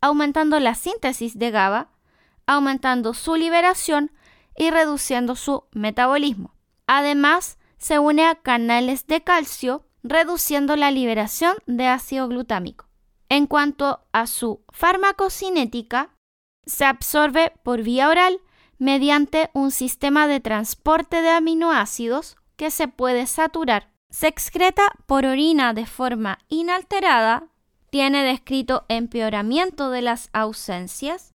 aumentando 0.00 0.58
la 0.58 0.74
síntesis 0.74 1.38
de 1.38 1.52
GABA, 1.52 1.90
aumentando 2.48 3.14
su 3.14 3.36
liberación 3.36 4.10
y 4.56 4.70
reduciendo 4.70 5.36
su 5.36 5.62
metabolismo. 5.70 6.56
Además, 6.88 7.56
se 7.78 8.00
une 8.00 8.26
a 8.26 8.34
canales 8.34 9.06
de 9.06 9.22
calcio, 9.22 9.86
reduciendo 10.02 10.74
la 10.74 10.90
liberación 10.90 11.54
de 11.66 11.86
ácido 11.86 12.26
glutámico. 12.26 12.88
En 13.28 13.46
cuanto 13.46 14.00
a 14.10 14.26
su 14.26 14.64
farmacocinética, 14.70 16.16
se 16.66 16.84
absorbe 16.84 17.52
por 17.62 17.82
vía 17.82 18.08
oral, 18.08 18.40
mediante 18.78 19.50
un 19.54 19.70
sistema 19.70 20.26
de 20.26 20.40
transporte 20.40 21.22
de 21.22 21.30
aminoácidos 21.30 22.34
que 22.56 22.72
se 22.72 22.88
puede 22.88 23.28
saturar. 23.28 23.93
Se 24.14 24.28
excreta 24.28 24.92
por 25.06 25.26
orina 25.26 25.74
de 25.74 25.86
forma 25.86 26.38
inalterada, 26.48 27.48
tiene 27.90 28.22
descrito 28.22 28.84
empeoramiento 28.88 29.90
de 29.90 30.02
las 30.02 30.30
ausencias 30.32 31.32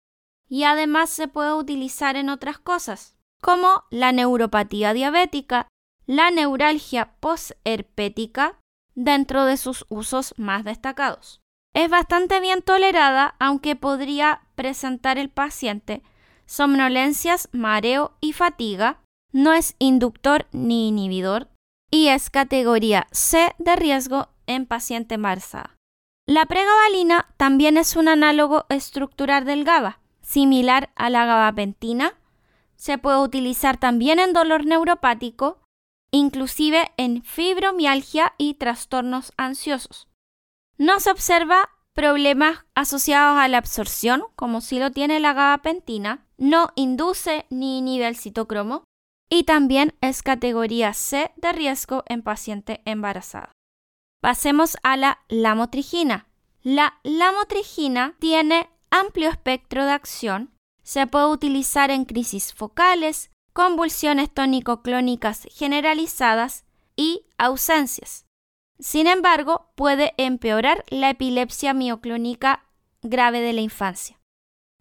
y 0.48 0.64
además 0.64 1.10
se 1.10 1.28
puede 1.28 1.54
utilizar 1.54 2.16
en 2.18 2.30
otras 2.30 2.60
cosas, 2.60 3.18
como 3.42 3.86
la 3.90 4.12
neuropatía 4.12 4.94
diabética, 4.94 5.68
la 6.06 6.30
neuralgia 6.30 7.16
posherpética, 7.20 8.60
dentro 8.94 9.46
de 9.46 9.58
sus 9.58 9.84
usos 9.90 10.36
más 10.38 10.64
destacados. 10.64 11.42
Es 11.74 11.90
bastante 11.90 12.40
bien 12.40 12.62
tolerada, 12.62 13.34
aunque 13.40 13.76
podría 13.76 14.42
presentar 14.54 15.18
el 15.18 15.30
paciente 15.30 16.04
somnolencias, 16.46 17.50
mareo 17.54 18.16
y 18.22 18.34
fatiga, 18.34 19.02
no 19.32 19.54
es 19.54 19.76
inductor 19.80 20.46
ni 20.52 20.90
inhibidor 20.90 21.50
y 21.90 22.08
es 22.08 22.30
categoría 22.30 23.08
C 23.12 23.56
de 23.58 23.76
riesgo 23.76 24.30
en 24.46 24.66
paciente 24.66 25.16
embarazada. 25.16 25.76
La 26.26 26.46
pregabalina 26.46 27.34
también 27.38 27.78
es 27.78 27.96
un 27.96 28.08
análogo 28.08 28.66
estructural 28.70 29.46
del 29.46 29.64
GABA, 29.64 30.02
similar 30.22 30.92
a 30.96 31.10
la 31.10 31.26
gabapentina. 31.26 32.16
Se 32.76 32.98
puede 32.98 33.20
utilizar 33.20 33.78
también 33.78 34.20
en 34.20 34.34
dolor 34.34 34.66
neuropático, 34.66 35.60
inclusive 36.12 36.92
en 36.98 37.24
fibromialgia 37.24 38.34
y 38.38 38.56
trastornos 38.56 39.32
ansiosos. 39.38 40.10
No 40.78 41.00
se 41.00 41.12
observa 41.12 41.70
problemas 41.94 42.66
asociados 42.76 43.40
a 43.40 43.48
la 43.48 43.58
absorción, 43.58 44.24
como 44.36 44.62
si 44.62 44.80
lo 44.80 44.92
tiene 44.92 45.20
la 45.20 45.34
gabapentina, 45.34 46.28
no 46.38 46.70
induce 46.76 47.46
ni 47.50 47.80
inhibe 47.80 48.08
el 48.08 48.16
citocromo 48.16 48.84
y 49.30 49.44
también 49.44 49.96
es 50.02 50.24
categoría 50.24 50.94
C 50.94 51.32
de 51.36 51.52
riesgo 51.52 52.04
en 52.08 52.22
paciente 52.22 52.82
embarazada. 52.86 53.52
Pasemos 54.22 54.78
a 54.84 54.98
la 54.98 55.20
lamotrigina. 55.28 56.28
La 56.64 57.00
lamotrigina 57.04 58.16
tiene 58.20 58.70
amplio 58.90 59.30
espectro 59.30 59.86
de 59.86 59.92
acción, 59.92 60.52
se 60.84 61.06
puede 61.08 61.28
utilizar 61.28 61.92
en 61.92 62.06
crisis 62.06 62.54
focales, 62.54 63.30
convulsiones 63.54 64.34
tónico-clónicas 64.34 65.48
generalizadas 65.52 66.66
y 66.96 67.26
ausencias. 67.38 68.26
Sin 68.80 69.08
embargo, 69.08 69.72
puede 69.76 70.14
empeorar 70.18 70.86
la 70.90 71.10
epilepsia 71.10 71.74
mioclónica 71.74 72.66
grave 73.02 73.42
de 73.42 73.54
la 73.54 73.62
infancia. 73.62 74.20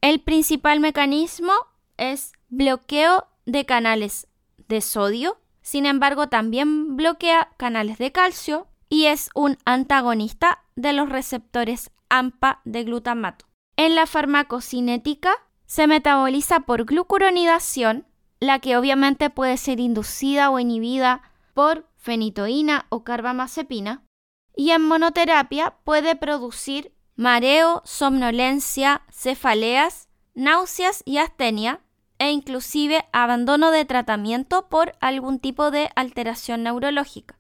El 0.01 0.21
principal 0.21 0.81
mecanismo 0.81 1.53
es 1.97 2.33
bloqueo 2.49 3.27
de 3.47 3.65
canales 3.65 4.29
de 4.69 4.81
sodio, 4.81 5.39
sin 5.63 5.87
embargo 5.87 6.29
también 6.29 6.97
bloquea 6.97 7.51
canales 7.57 7.99
de 7.99 8.13
calcio 8.13 8.69
y 8.89 9.07
es 9.07 9.31
un 9.35 9.59
antagonista 9.65 10.65
de 10.77 10.93
los 10.93 11.09
receptores 11.09 11.91
AMPA 12.09 12.61
de 12.65 12.85
glutamato. 12.85 13.47
En 13.77 13.95
la 13.95 14.07
farmacocinética 14.07 15.35
se 15.67 15.87
metaboliza 15.87 16.61
por 16.61 16.85
glucuronidación, 16.85 18.07
la 18.41 18.61
que 18.61 18.77
obviamente 18.77 19.31
puede 19.31 19.57
ser 19.57 19.81
inducida 19.81 20.51
o 20.51 20.59
inhibida 20.59 21.23
por 21.55 21.89
fenitoína 21.97 22.87
o 22.89 23.03
carbamazepina, 23.03 24.05
y 24.55 24.71
en 24.71 24.83
monoterapia 24.83 25.77
puede 25.85 26.17
producir 26.17 26.93
mareo, 27.17 27.83
somnolencia, 27.85 29.03
cefaleas, 29.11 30.09
náuseas 30.35 31.03
y 31.05 31.19
astenia, 31.19 31.81
e 32.19 32.31
inclusive 32.31 33.05
abandono 33.13 33.71
de 33.71 33.85
tratamiento 33.85 34.69
por 34.69 34.95
algún 35.01 35.39
tipo 35.39 35.71
de 35.71 35.91
alteración 35.97 36.63
neurológica. 36.63 37.39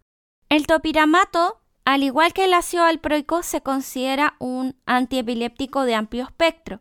El 0.48 0.66
topiramato, 0.66 1.60
al 1.84 2.02
igual 2.02 2.32
que 2.32 2.44
el 2.44 2.54
ácido 2.54 2.84
alproico, 2.84 3.42
se 3.42 3.60
considera 3.60 4.34
un 4.38 4.76
antiepiléptico 4.86 5.84
de 5.84 5.94
amplio 5.94 6.24
espectro. 6.24 6.80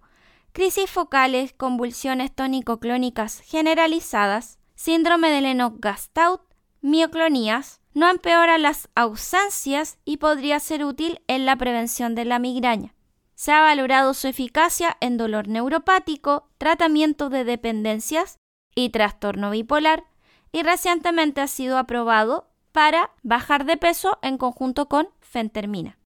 Crisis 0.52 0.90
focales, 0.90 1.54
convulsiones 1.54 2.34
tónico-clónicas 2.34 3.42
generalizadas, 3.42 4.58
síndrome 4.76 5.30
de 5.30 5.42
Lennox-Gastaut, 5.42 6.42
mioclonías, 6.82 7.82
no 7.94 8.10
empeora 8.10 8.58
las 8.58 8.90
ausencias 8.96 9.98
y 10.06 10.18
podría 10.18 10.60
ser 10.60 10.84
útil 10.84 11.22
en 11.28 11.46
la 11.46 11.56
prevención 11.56 12.16
de 12.16 12.26
la 12.26 12.40
migraña. 12.40 12.95
Se 13.36 13.52
ha 13.52 13.62
valorado 13.62 14.14
su 14.14 14.28
eficacia 14.28 14.98
en 15.02 15.18
dolor 15.18 15.48
neuropático, 15.48 16.50
tratamiento 16.58 17.30
de 17.30 17.44
dependencias 17.44 18.40
y 18.74 18.90
trastorno 18.90 19.52
bipolar 19.52 20.06
y 20.52 20.64
recientemente 20.64 21.42
ha 21.42 21.48
sido 21.48 21.78
aprobado 21.78 22.50
para 22.72 23.12
bajar 23.24 23.66
de 23.66 23.78
peso 23.78 24.18
en 24.22 24.38
conjunto 24.38 24.88
con 24.88 25.10
fentermina. 25.22 25.98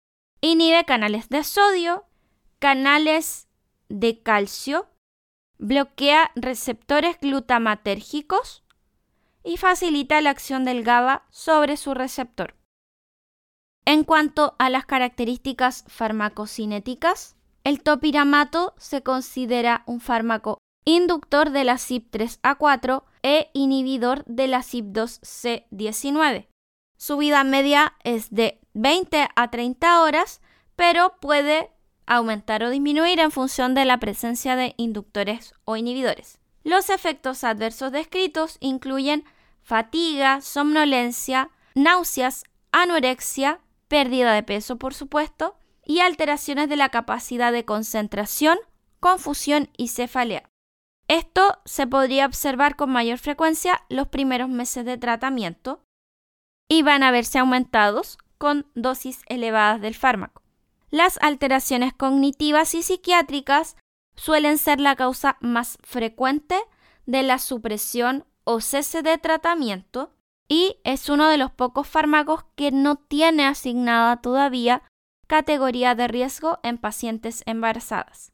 Inhibe 0.42 0.86
canales 0.86 1.30
de 1.30 1.44
sodio, 1.44 2.06
canales 2.60 3.48
de 3.90 4.22
calcio, 4.22 4.88
bloquea 5.58 6.32
receptores 6.36 7.18
glutamatérgicos, 7.20 8.64
y 9.44 9.58
facilita 9.58 10.22
la 10.22 10.30
acción 10.30 10.66
del 10.66 10.84
GABA 10.84 11.26
sobre 11.30 11.78
su 11.78 11.94
receptor. 11.94 12.56
En 13.90 14.04
cuanto 14.04 14.54
a 14.60 14.70
las 14.70 14.86
características 14.86 15.84
farmacocinéticas, 15.88 17.36
el 17.64 17.82
topiramato 17.82 18.76
se 18.78 19.02
considera 19.02 19.82
un 19.88 20.00
fármaco 20.00 20.60
inductor 20.86 21.50
de 21.50 21.64
la 21.64 21.74
CYP3A4 21.74 23.02
e 23.24 23.50
inhibidor 23.54 24.24
de 24.26 24.46
la 24.46 24.60
CYP2C19. 24.60 26.50
Su 27.00 27.18
vida 27.18 27.44
media 27.44 27.96
es 28.04 28.30
de 28.30 28.62
20 28.76 29.28
a 29.36 29.50
30 29.50 30.04
horas, 30.04 30.40
pero 30.76 31.16
puede 31.20 31.72
aumentar 32.06 32.62
o 32.62 32.70
disminuir 32.70 33.20
en 33.20 33.32
función 33.32 33.74
de 33.74 33.86
la 33.86 33.98
presencia 33.98 34.56
de 34.56 34.76
inductores 34.78 35.56
o 35.66 35.78
inhibidores. 35.78 36.38
Los 36.64 36.92
efectos 36.92 37.44
adversos 37.44 37.92
descritos 37.92 38.58
incluyen 38.60 39.26
fatiga, 39.64 40.42
somnolencia, 40.42 41.50
náuseas, 41.74 42.44
anorexia, 42.72 43.62
pérdida 43.90 44.34
de 44.34 44.44
peso, 44.44 44.78
por 44.78 44.94
supuesto, 44.94 45.58
y 45.84 46.00
alteraciones 46.00 46.70
de 46.70 46.78
la 46.78 46.90
capacidad 46.90 47.52
de 47.52 47.66
concentración, 47.66 48.58
confusión 49.00 49.70
y 49.76 49.90
cefalea. 49.90 50.50
Esto 51.08 51.60
se 51.66 51.88
podría 51.88 52.28
observar 52.28 52.76
con 52.76 52.92
mayor 52.92 53.18
frecuencia 53.18 53.82
los 53.90 54.08
primeros 54.08 54.48
meses 54.48 54.86
de 54.86 54.98
tratamiento 54.98 55.84
y 56.70 56.84
van 56.84 57.02
a 57.02 57.12
verse 57.12 57.40
aumentados 57.40 58.20
con 58.38 58.68
dosis 58.76 59.24
elevadas 59.28 59.82
del 59.82 59.96
fármaco. 59.96 60.44
Las 60.92 61.18
alteraciones 61.22 61.94
cognitivas 61.94 62.76
y 62.76 62.84
psiquiátricas 62.84 63.76
suelen 64.16 64.60
ser 64.60 64.80
la 64.80 64.96
causa 64.96 65.38
más 65.42 65.80
frecuente 65.82 66.60
de 67.08 67.24
la 67.24 67.40
supresión 67.40 68.26
o 68.44 68.62
cese 68.62 69.02
de 69.02 69.18
tratamiento 69.18 70.14
y 70.50 70.78
es 70.84 71.08
uno 71.08 71.30
de 71.30 71.38
los 71.38 71.52
pocos 71.52 71.88
fármacos 71.88 72.44
que 72.56 72.72
no 72.72 72.98
tiene 72.98 73.46
asignada 73.46 74.18
todavía 74.18 74.84
categoría 75.28 75.96
de 75.96 76.08
riesgo 76.08 76.60
en 76.64 76.80
pacientes 76.80 77.44
embarazadas. 77.46 78.34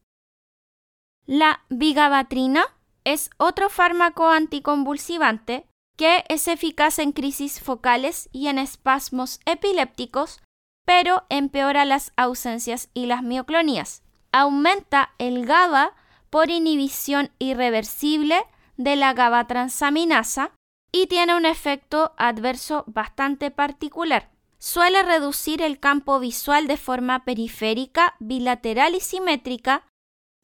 La 1.25 1.62
vigabatrina 1.69 2.63
es 3.04 3.30
otro 3.38 3.69
fármaco 3.69 4.30
anticonvulsivante 4.30 5.67
que 5.97 6.23
es 6.30 6.47
eficaz 6.47 6.99
en 6.99 7.12
crisis 7.12 7.60
focales 7.60 8.30
y 8.32 8.47
en 8.47 8.60
espasmos 8.60 9.39
epilépticos, 9.45 10.41
pero 10.86 11.25
empeora 11.30 11.86
las 11.86 12.12
ausencias 12.15 12.89
y 12.93 13.06
las 13.06 13.23
mioclonías 13.23 14.04
aumenta 14.32 15.13
el 15.17 15.45
GABA 15.45 15.93
por 16.30 16.49
inhibición 16.49 17.32
irreversible 17.39 18.43
de 18.75 18.97
la 18.97 19.13
GABA 19.13 19.47
transaminasa 19.47 20.51
y 20.95 21.08
tiene 21.08 21.36
un 21.36 21.45
efecto 21.45 22.13
adverso 22.15 22.86
bastante 22.88 23.51
particular. 23.51 24.31
Suele 24.60 25.03
reducir 25.03 25.62
el 25.62 25.77
campo 25.77 26.21
visual 26.21 26.67
de 26.67 26.77
forma 26.77 27.25
periférica, 27.25 28.15
bilateral 28.19 28.95
y 28.95 29.01
simétrica, 29.01 29.86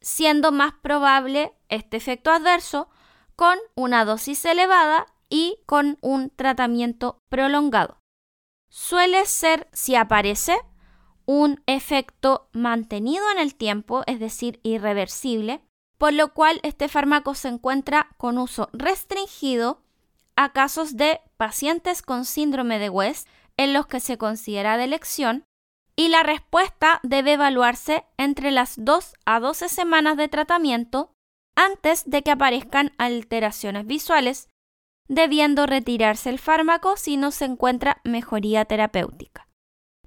siendo 0.01 0.51
más 0.51 0.73
probable 0.73 1.53
este 1.69 1.95
efecto 1.95 2.31
adverso 2.31 2.89
con 3.37 3.57
una 3.75 4.03
dosis 4.03 4.43
elevada 4.43 5.05
y 5.29 5.59
con 5.65 5.97
un 6.01 6.29
tratamiento 6.29 7.17
prolongado. 7.29 8.01
Suele 8.69 9.25
ser, 9.27 9.69
si 9.71 9.95
aparece, 9.95 10.57
un 11.25 11.63
efecto 11.65 12.49
mantenido 12.51 13.23
en 13.31 13.39
el 13.39 13.55
tiempo, 13.55 14.03
es 14.05 14.19
decir, 14.19 14.59
irreversible, 14.63 15.61
por 15.97 16.11
lo 16.11 16.33
cual 16.33 16.59
este 16.63 16.89
fármaco 16.89 17.35
se 17.35 17.47
encuentra 17.47 18.09
con 18.17 18.37
uso 18.37 18.67
restringido 18.73 19.81
a 20.43 20.53
casos 20.53 20.97
de 20.97 21.21
pacientes 21.37 22.01
con 22.01 22.25
síndrome 22.25 22.79
de 22.79 22.89
West 22.89 23.27
en 23.57 23.73
los 23.73 23.87
que 23.87 23.99
se 23.99 24.17
considera 24.17 24.77
de 24.77 24.85
elección 24.85 25.43
y 25.95 26.07
la 26.07 26.23
respuesta 26.23 26.99
debe 27.03 27.33
evaluarse 27.33 28.05
entre 28.17 28.51
las 28.51 28.75
2 28.77 29.13
a 29.25 29.39
12 29.39 29.69
semanas 29.69 30.17
de 30.17 30.27
tratamiento 30.27 31.11
antes 31.55 32.09
de 32.09 32.23
que 32.23 32.31
aparezcan 32.31 32.91
alteraciones 32.97 33.85
visuales, 33.85 34.49
debiendo 35.07 35.65
retirarse 35.65 36.29
el 36.29 36.39
fármaco 36.39 36.97
si 36.97 37.17
no 37.17 37.31
se 37.31 37.45
encuentra 37.45 38.01
mejoría 38.03 38.65
terapéutica. 38.65 39.47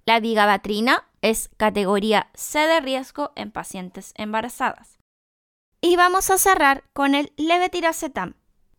La 0.06 0.20
vigabatrina 0.20 1.08
es 1.22 1.48
categoría 1.56 2.30
C 2.34 2.58
de 2.60 2.80
riesgo 2.80 3.32
en 3.36 3.52
pacientes 3.52 4.12
embarazadas. 4.16 4.98
Y 5.80 5.96
vamos 5.96 6.30
a 6.30 6.38
cerrar 6.38 6.84
con 6.92 7.14
el 7.14 7.32
levetiracetam. 7.36 8.34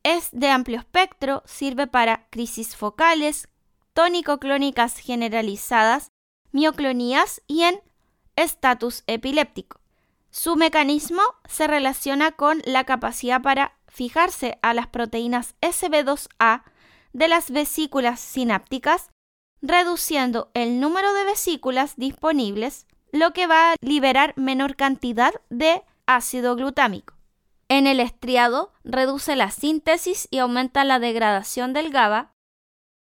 Es 0.06 0.30
de 0.32 0.50
amplio 0.50 0.78
espectro, 0.78 1.41
sirve 1.48 1.88
para 1.88 2.28
crisis 2.30 2.76
focales, 2.76 3.48
tónico-clónicas 3.94 5.00
generalizadas, 5.00 6.12
mioclonías 6.52 7.41
y 7.48 7.63
en 7.63 7.82
estatus 8.36 9.04
epiléptico. 9.08 9.82
Su 10.30 10.58
mecanismo 10.58 11.24
se 11.50 11.65
relaciona 11.65 12.34
con 12.34 12.62
la 12.65 12.84
capacidad 12.84 13.41
para 13.41 13.80
fijarse 13.88 14.60
a 14.62 14.76
las 14.76 14.86
proteínas 14.86 15.56
SB2A 15.62 16.62
de 17.13 17.28
las 17.28 17.50
vesículas 17.50 18.20
sinápticas, 18.20 19.10
reduciendo 19.63 20.52
el 20.54 20.80
número 20.80 21.15
de 21.15 21.24
vesículas 21.24 21.96
disponibles, 21.96 22.86
lo 23.12 23.32
que 23.34 23.48
va 23.48 23.72
a 23.72 23.76
liberar 23.82 24.36
menor 24.38 24.76
cantidad 24.76 25.34
de 25.50 25.82
ácido 26.06 26.56
glutámico. 26.56 27.14
En 27.67 27.88
el 27.88 27.99
estriado 27.99 28.73
reduce 28.84 29.36
la 29.36 29.49
síntesis 29.51 30.28
y 30.30 30.38
aumenta 30.38 30.84
la 30.84 30.99
degradación 30.99 31.73
del 31.73 31.89
GABA. 31.89 32.34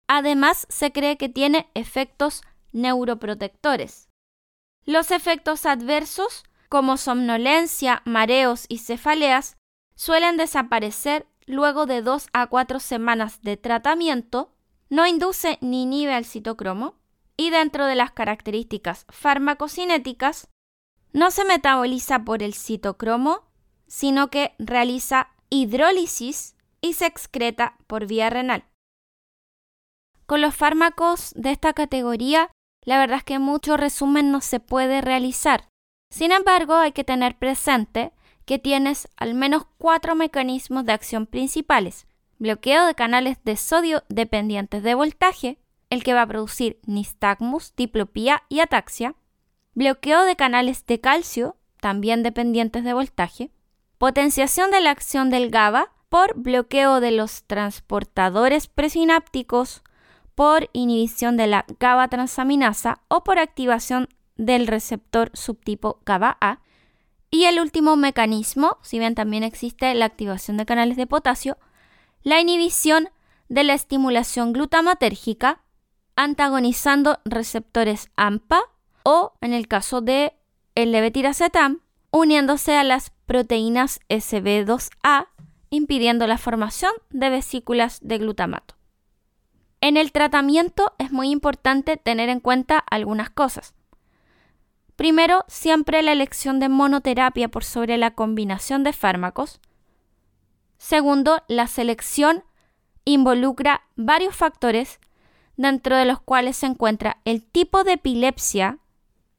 Además, 0.07 0.67
se 0.69 0.91
cree 0.91 1.17
que 1.17 1.29
tiene 1.29 1.69
efectos 1.75 2.41
neuroprotectores. 2.71 4.09
Los 4.85 5.11
efectos 5.11 5.65
adversos, 5.65 6.43
como 6.67 6.97
somnolencia, 6.97 8.01
mareos 8.05 8.65
y 8.67 8.79
cefaleas, 8.79 9.57
suelen 9.95 10.37
desaparecer 10.37 11.27
luego 11.45 11.85
de 11.85 12.01
dos 12.01 12.27
a 12.33 12.47
cuatro 12.47 12.79
semanas 12.79 13.41
de 13.41 13.57
tratamiento, 13.57 14.55
no 14.89 15.05
induce 15.05 15.57
ni 15.61 15.83
inhibe 15.83 16.13
al 16.13 16.25
citocromo 16.25 16.99
y 17.37 17.49
dentro 17.49 17.85
de 17.85 17.95
las 17.95 18.11
características 18.11 19.05
farmacocinéticas, 19.09 20.49
no 21.13 21.31
se 21.31 21.45
metaboliza 21.45 22.23
por 22.23 22.43
el 22.43 22.53
citocromo, 22.53 23.48
sino 23.89 24.29
que 24.29 24.53
realiza 24.59 25.31
hidrólisis 25.49 26.55
y 26.79 26.93
se 26.93 27.07
excreta 27.07 27.75
por 27.87 28.07
vía 28.07 28.29
renal. 28.29 28.63
Con 30.25 30.41
los 30.41 30.55
fármacos 30.55 31.33
de 31.35 31.51
esta 31.51 31.73
categoría, 31.73 32.51
la 32.85 32.99
verdad 32.99 33.17
es 33.17 33.23
que 33.23 33.39
mucho 33.39 33.75
resumen 33.75 34.31
no 34.31 34.41
se 34.41 34.59
puede 34.59 35.01
realizar. 35.01 35.67
Sin 36.11 36.31
embargo, 36.31 36.75
hay 36.75 36.91
que 36.91 37.03
tener 37.03 37.37
presente 37.37 38.13
que 38.45 38.59
tienes 38.59 39.09
al 39.17 39.33
menos 39.33 39.65
cuatro 39.77 40.15
mecanismos 40.15 40.85
de 40.85 40.93
acción 40.93 41.25
principales. 41.25 42.07
Bloqueo 42.37 42.85
de 42.85 42.95
canales 42.95 43.37
de 43.43 43.57
sodio 43.57 44.03
dependientes 44.07 44.83
de 44.83 44.95
voltaje, 44.95 45.59
el 45.89 46.03
que 46.03 46.13
va 46.13 46.21
a 46.21 46.27
producir 46.27 46.79
nistagmus, 46.85 47.75
diplopía 47.75 48.43
y 48.49 48.59
ataxia. 48.59 49.15
Bloqueo 49.73 50.23
de 50.23 50.35
canales 50.35 50.85
de 50.85 51.01
calcio, 51.01 51.57
también 51.79 52.23
dependientes 52.23 52.83
de 52.83 52.93
voltaje. 52.93 53.51
Potenciación 53.99 54.71
de 54.71 54.79
la 54.79 54.91
acción 54.91 55.29
del 55.29 55.49
GABA 55.49 55.91
por 56.07 56.33
bloqueo 56.35 57.01
de 57.01 57.11
los 57.11 57.43
transportadores 57.43 58.67
presinápticos, 58.67 59.83
por 60.35 60.69
inhibición 60.71 61.35
de 61.35 61.47
la 61.47 61.65
GABA 61.81 62.07
transaminasa 62.07 63.01
o 63.09 63.25
por 63.25 63.39
activación 63.39 64.07
del 64.37 64.67
receptor 64.67 65.31
subtipo 65.33 65.99
GABA-A 66.05 66.61
y 67.29 67.43
el 67.43 67.59
último 67.59 67.97
mecanismo, 67.97 68.77
si 68.83 68.99
bien 68.99 69.15
también 69.15 69.43
existe 69.43 69.93
la 69.93 70.05
activación 70.05 70.55
de 70.55 70.65
canales 70.65 70.95
de 70.95 71.05
potasio, 71.05 71.57
la 72.23 72.39
inhibición 72.39 73.09
de 73.49 73.65
la 73.65 73.73
estimulación 73.73 74.53
glutamatérgica 74.53 75.61
antagonizando 76.15 77.19
receptores 77.25 78.11
AMPA 78.15 78.61
o, 79.03 79.33
en 79.41 79.51
el 79.51 79.67
caso 79.67 79.99
de 79.99 80.37
el 80.73 80.93
levetiracetam, 80.93 81.81
uniéndose 82.11 82.77
a 82.77 82.85
las 82.85 83.11
proteínas 83.29 83.99
SB2A, 84.09 85.27
impidiendo 85.69 86.25
la 86.25 86.39
formación 86.39 86.91
de 87.11 87.29
vesículas 87.29 87.99
de 88.01 88.17
glutamato. 88.17 88.73
En 89.81 89.97
el 89.97 90.11
tratamiento 90.11 90.93
es 90.97 91.11
muy 91.11 91.29
importante 91.29 91.95
tener 91.95 92.29
en 92.29 92.39
cuenta 92.39 92.79
algunas 92.79 93.29
cosas. 93.29 93.75
Primero, 94.95 95.45
siempre 95.47 96.01
la 96.01 96.11
elección 96.11 96.59
de 96.59 96.69
monoterapia 96.69 97.49
por 97.49 97.63
sobre 97.63 97.99
la 97.99 98.15
combinación 98.15 98.83
de 98.83 98.93
fármacos. 98.93 99.61
Segundo, 100.79 101.43
la 101.47 101.67
selección 101.67 102.43
involucra 103.05 103.83
varios 103.95 104.35
factores, 104.35 104.99
dentro 105.55 105.95
de 105.95 106.05
los 106.05 106.19
cuales 106.19 106.57
se 106.57 106.65
encuentra 106.65 107.21
el 107.25 107.43
tipo 107.45 107.83
de 107.83 107.93
epilepsia 107.93 108.79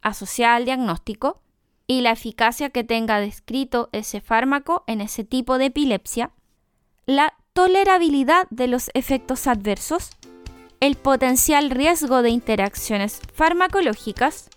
asociada 0.01 0.55
al 0.55 0.65
diagnóstico 0.65 1.43
y 1.91 2.03
la 2.03 2.13
eficacia 2.13 2.71
que 2.71 2.85
tenga 2.85 3.19
descrito 3.19 3.89
ese 3.91 4.21
fármaco 4.21 4.85
en 4.87 5.01
ese 5.01 5.25
tipo 5.25 5.59
de 5.59 5.65
epilepsia, 5.65 6.31
la 7.05 7.35
tolerabilidad 7.53 8.47
de 8.51 8.69
los 8.69 8.93
efectos 8.95 9.49
adversos, 9.49 10.11
el 10.79 10.95
potencial 10.95 11.69
riesgo 11.69 12.23
de 12.23 12.31
interacciones 12.31 13.21
farmacológicas, 13.35 14.51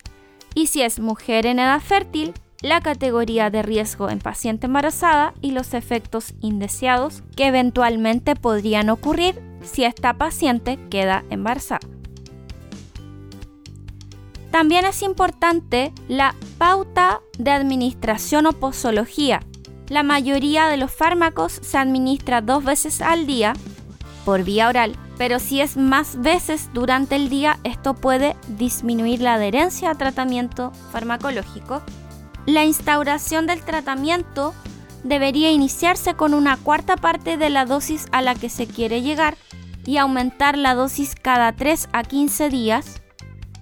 y 0.54 0.68
si 0.68 0.84
es 0.84 1.00
mujer 1.00 1.48
en 1.48 1.58
edad 1.58 1.82
fértil, 1.82 2.34
la 2.62 2.82
categoría 2.82 3.50
de 3.50 3.64
riesgo 3.64 4.12
en 4.12 4.20
paciente 4.20 4.68
embarazada 4.68 5.34
y 5.42 5.54
los 5.54 5.74
efectos 5.74 6.36
indeseados 6.40 7.24
que 7.36 7.48
eventualmente 7.48 8.36
podrían 8.36 8.92
ocurrir 8.92 9.42
si 9.64 9.86
esta 9.86 10.20
paciente 10.20 10.78
queda 10.92 11.26
embarazada. 11.32 11.80
También 14.54 14.86
es 14.86 15.02
importante 15.02 15.92
la 16.08 16.34
pauta 16.58 17.20
de 17.38 17.52
administración 17.52 18.46
o 18.46 18.54
posología. 18.54 19.42
La 19.90 20.04
mayoría 20.04 20.68
de 20.68 20.78
los 20.78 20.94
fármacos 20.94 21.52
se 21.52 21.78
administra 21.78 22.40
dos 22.40 22.64
veces 22.64 23.02
al 23.02 23.28
día 23.28 23.52
por 24.24 24.46
vía 24.46 24.70
oral 24.70 24.96
pero 25.18 25.40
si 25.40 25.62
es 25.62 25.78
más 25.78 26.22
veces 26.22 26.70
durante 26.74 27.16
el 27.16 27.30
día, 27.30 27.60
esto 27.64 27.94
puede 27.94 28.36
disminuir 28.48 29.22
la 29.22 29.36
adherencia 29.36 29.92
a 29.92 29.96
tratamiento 29.96 30.72
farmacológico. 30.92 31.82
La 32.46 32.66
instauración 32.66 33.48
del 33.48 33.62
tratamiento 33.62 34.54
debería 35.04 35.52
iniciarse 35.52 36.16
con 36.16 36.34
una 36.34 36.58
cuarta 36.58 36.98
parte 36.98 37.38
de 37.38 37.50
la 37.50 37.66
dosis 37.66 38.08
a 38.12 38.22
la 38.22 38.36
que 38.36 38.50
se 38.50 38.68
quiere 38.68 39.02
llegar 39.02 39.38
y 39.86 39.98
aumentar 39.98 40.58
la 40.58 40.76
dosis 40.76 41.16
cada 41.16 41.52
3 41.54 41.90
a 41.94 42.04
15 42.04 42.50
días 42.50 43.03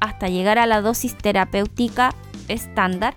hasta 0.01 0.27
llegar 0.27 0.59
a 0.59 0.65
la 0.65 0.81
dosis 0.81 1.17
terapéutica 1.17 2.13
estándar. 2.49 3.15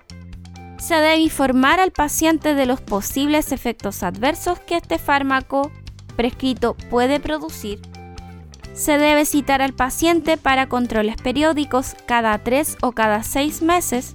Se 0.78 0.94
debe 0.94 1.16
informar 1.16 1.80
al 1.80 1.90
paciente 1.90 2.54
de 2.54 2.66
los 2.66 2.80
posibles 2.80 3.50
efectos 3.50 4.04
adversos 4.04 4.60
que 4.60 4.76
este 4.76 4.98
fármaco 4.98 5.72
prescrito 6.16 6.76
puede 6.90 7.18
producir 7.18 7.80
se 8.74 8.98
debe 8.98 9.24
citar 9.24 9.62
al 9.62 9.72
paciente 9.72 10.36
para 10.36 10.68
controles 10.68 11.16
periódicos 11.16 11.94
cada 12.06 12.36
3 12.38 12.78
o 12.82 12.92
cada 12.92 13.22
6 13.22 13.62
meses 13.62 14.14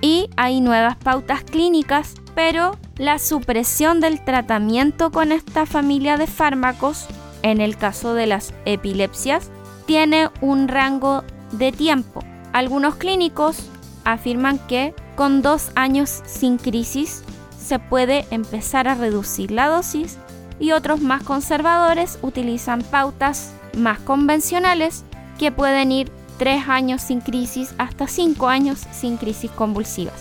y 0.00 0.28
hay 0.36 0.60
nuevas 0.60 0.96
pautas 0.96 1.44
clínicas, 1.44 2.14
pero 2.34 2.76
la 2.96 3.18
supresión 3.18 4.00
del 4.00 4.24
tratamiento 4.24 5.10
con 5.10 5.32
esta 5.32 5.66
familia 5.66 6.16
de 6.16 6.26
fármacos, 6.26 7.06
en 7.42 7.60
el 7.60 7.76
caso 7.76 8.14
de 8.14 8.26
las 8.26 8.54
epilepsias, 8.64 9.50
tiene 9.86 10.30
un 10.40 10.68
rango 10.68 11.24
de 11.58 11.72
tiempo. 11.72 12.22
Algunos 12.52 12.96
clínicos 12.96 13.56
afirman 14.04 14.58
que 14.66 14.94
con 15.16 15.42
dos 15.42 15.70
años 15.74 16.22
sin 16.26 16.58
crisis 16.58 17.22
se 17.58 17.78
puede 17.78 18.26
empezar 18.30 18.88
a 18.88 18.94
reducir 18.94 19.50
la 19.50 19.68
dosis 19.68 20.18
y 20.58 20.72
otros 20.72 21.00
más 21.00 21.22
conservadores 21.22 22.18
utilizan 22.22 22.82
pautas 22.82 23.52
más 23.76 23.98
convencionales 24.00 25.04
que 25.38 25.50
pueden 25.50 25.90
ir 25.90 26.12
3 26.38 26.68
años 26.68 27.02
sin 27.02 27.20
crisis 27.20 27.74
hasta 27.78 28.06
5 28.06 28.48
años 28.48 28.82
sin 28.92 29.16
crisis 29.16 29.50
convulsivas. 29.50 30.20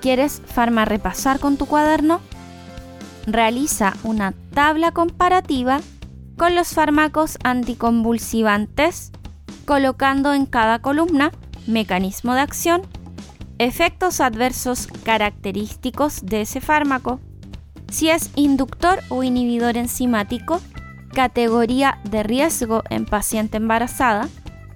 ¿Quieres 0.00 0.42
farma 0.46 0.84
repasar 0.84 1.38
con 1.38 1.56
tu 1.56 1.66
cuaderno? 1.66 2.20
Realiza 3.26 3.94
una 4.02 4.34
tabla 4.52 4.90
comparativa 4.92 5.80
con 6.36 6.54
los 6.54 6.68
fármacos 6.68 7.38
anticonvulsivantes, 7.44 9.12
colocando 9.72 10.34
en 10.34 10.44
cada 10.44 10.80
columna 10.80 11.32
mecanismo 11.66 12.34
de 12.34 12.42
acción, 12.42 12.82
efectos 13.56 14.20
adversos 14.20 14.86
característicos 15.02 16.26
de 16.26 16.42
ese 16.42 16.60
fármaco, 16.60 17.20
si 17.90 18.10
es 18.10 18.28
inductor 18.36 19.00
o 19.08 19.22
inhibidor 19.22 19.78
enzimático 19.78 20.60
categoría 21.14 21.98
de 22.04 22.22
riesgo 22.22 22.82
en 22.90 23.06
paciente 23.06 23.56
embarazada. 23.56 24.28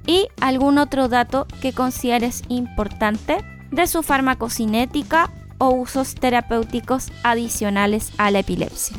Y 0.07 0.29
algún 0.41 0.79
otro 0.79 1.09
dato 1.09 1.47
que 1.61 1.75
consideres 1.75 2.43
importante 2.49 3.45
de 3.71 3.87
su 3.87 4.03
farmacocinética 4.03 5.31
o 5.59 5.75
usos 5.75 6.15
terapéuticos 6.15 7.13
adicionales 7.23 8.13
a 8.17 8.31
la 8.31 8.39
epilepsia. 8.39 8.97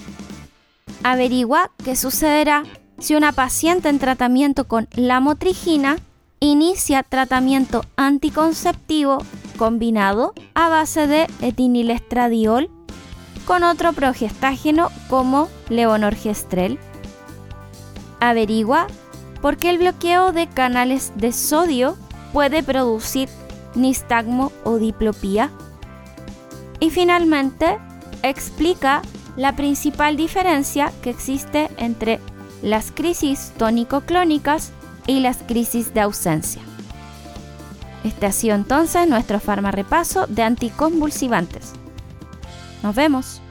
Averigua 1.01 1.71
qué 1.83 1.95
sucederá 1.95 2.65
si 2.99 3.15
una 3.15 3.31
paciente 3.31 3.89
en 3.89 3.99
tratamiento 3.99 4.67
con 4.67 4.87
la 4.95 5.19
motrigina 5.19 5.97
inicia 6.39 7.03
tratamiento 7.03 7.83
anticonceptivo 7.95 9.19
combinado 9.57 10.33
a 10.53 10.69
base 10.69 11.07
de 11.07 11.27
etinilestradiol 11.41 12.69
con 13.45 13.63
otro 13.63 13.93
progestágeno 13.93 14.89
como 15.09 15.49
levonorgestrel. 15.69 16.79
Averigua 18.19 18.87
por 19.41 19.57
qué 19.57 19.69
el 19.69 19.77
bloqueo 19.77 20.31
de 20.31 20.47
canales 20.47 21.11
de 21.15 21.31
sodio 21.31 21.97
puede 22.33 22.63
producir 22.63 23.29
nistagmo 23.75 24.51
o 24.63 24.77
diplopía. 24.77 25.51
Y 26.79 26.89
finalmente, 26.89 27.77
explica 28.21 29.01
la 29.35 29.55
principal 29.55 30.17
diferencia 30.17 30.91
que 31.01 31.11
existe 31.11 31.69
entre 31.77 32.19
las 32.61 32.91
crisis 32.91 33.51
tónico-clónicas 33.57 34.71
y 35.05 35.19
las 35.19 35.37
crisis 35.37 35.93
de 35.93 36.01
ausencia. 36.01 36.61
Este 38.03 38.25
ha 38.25 38.31
sido 38.31 38.55
entonces 38.55 39.07
nuestro 39.07 39.39
farma 39.39 39.71
repaso 39.71 40.27
de 40.27 40.43
anticonvulsivantes. 40.43 41.73
Nos 42.83 42.95
vemos. 42.95 43.41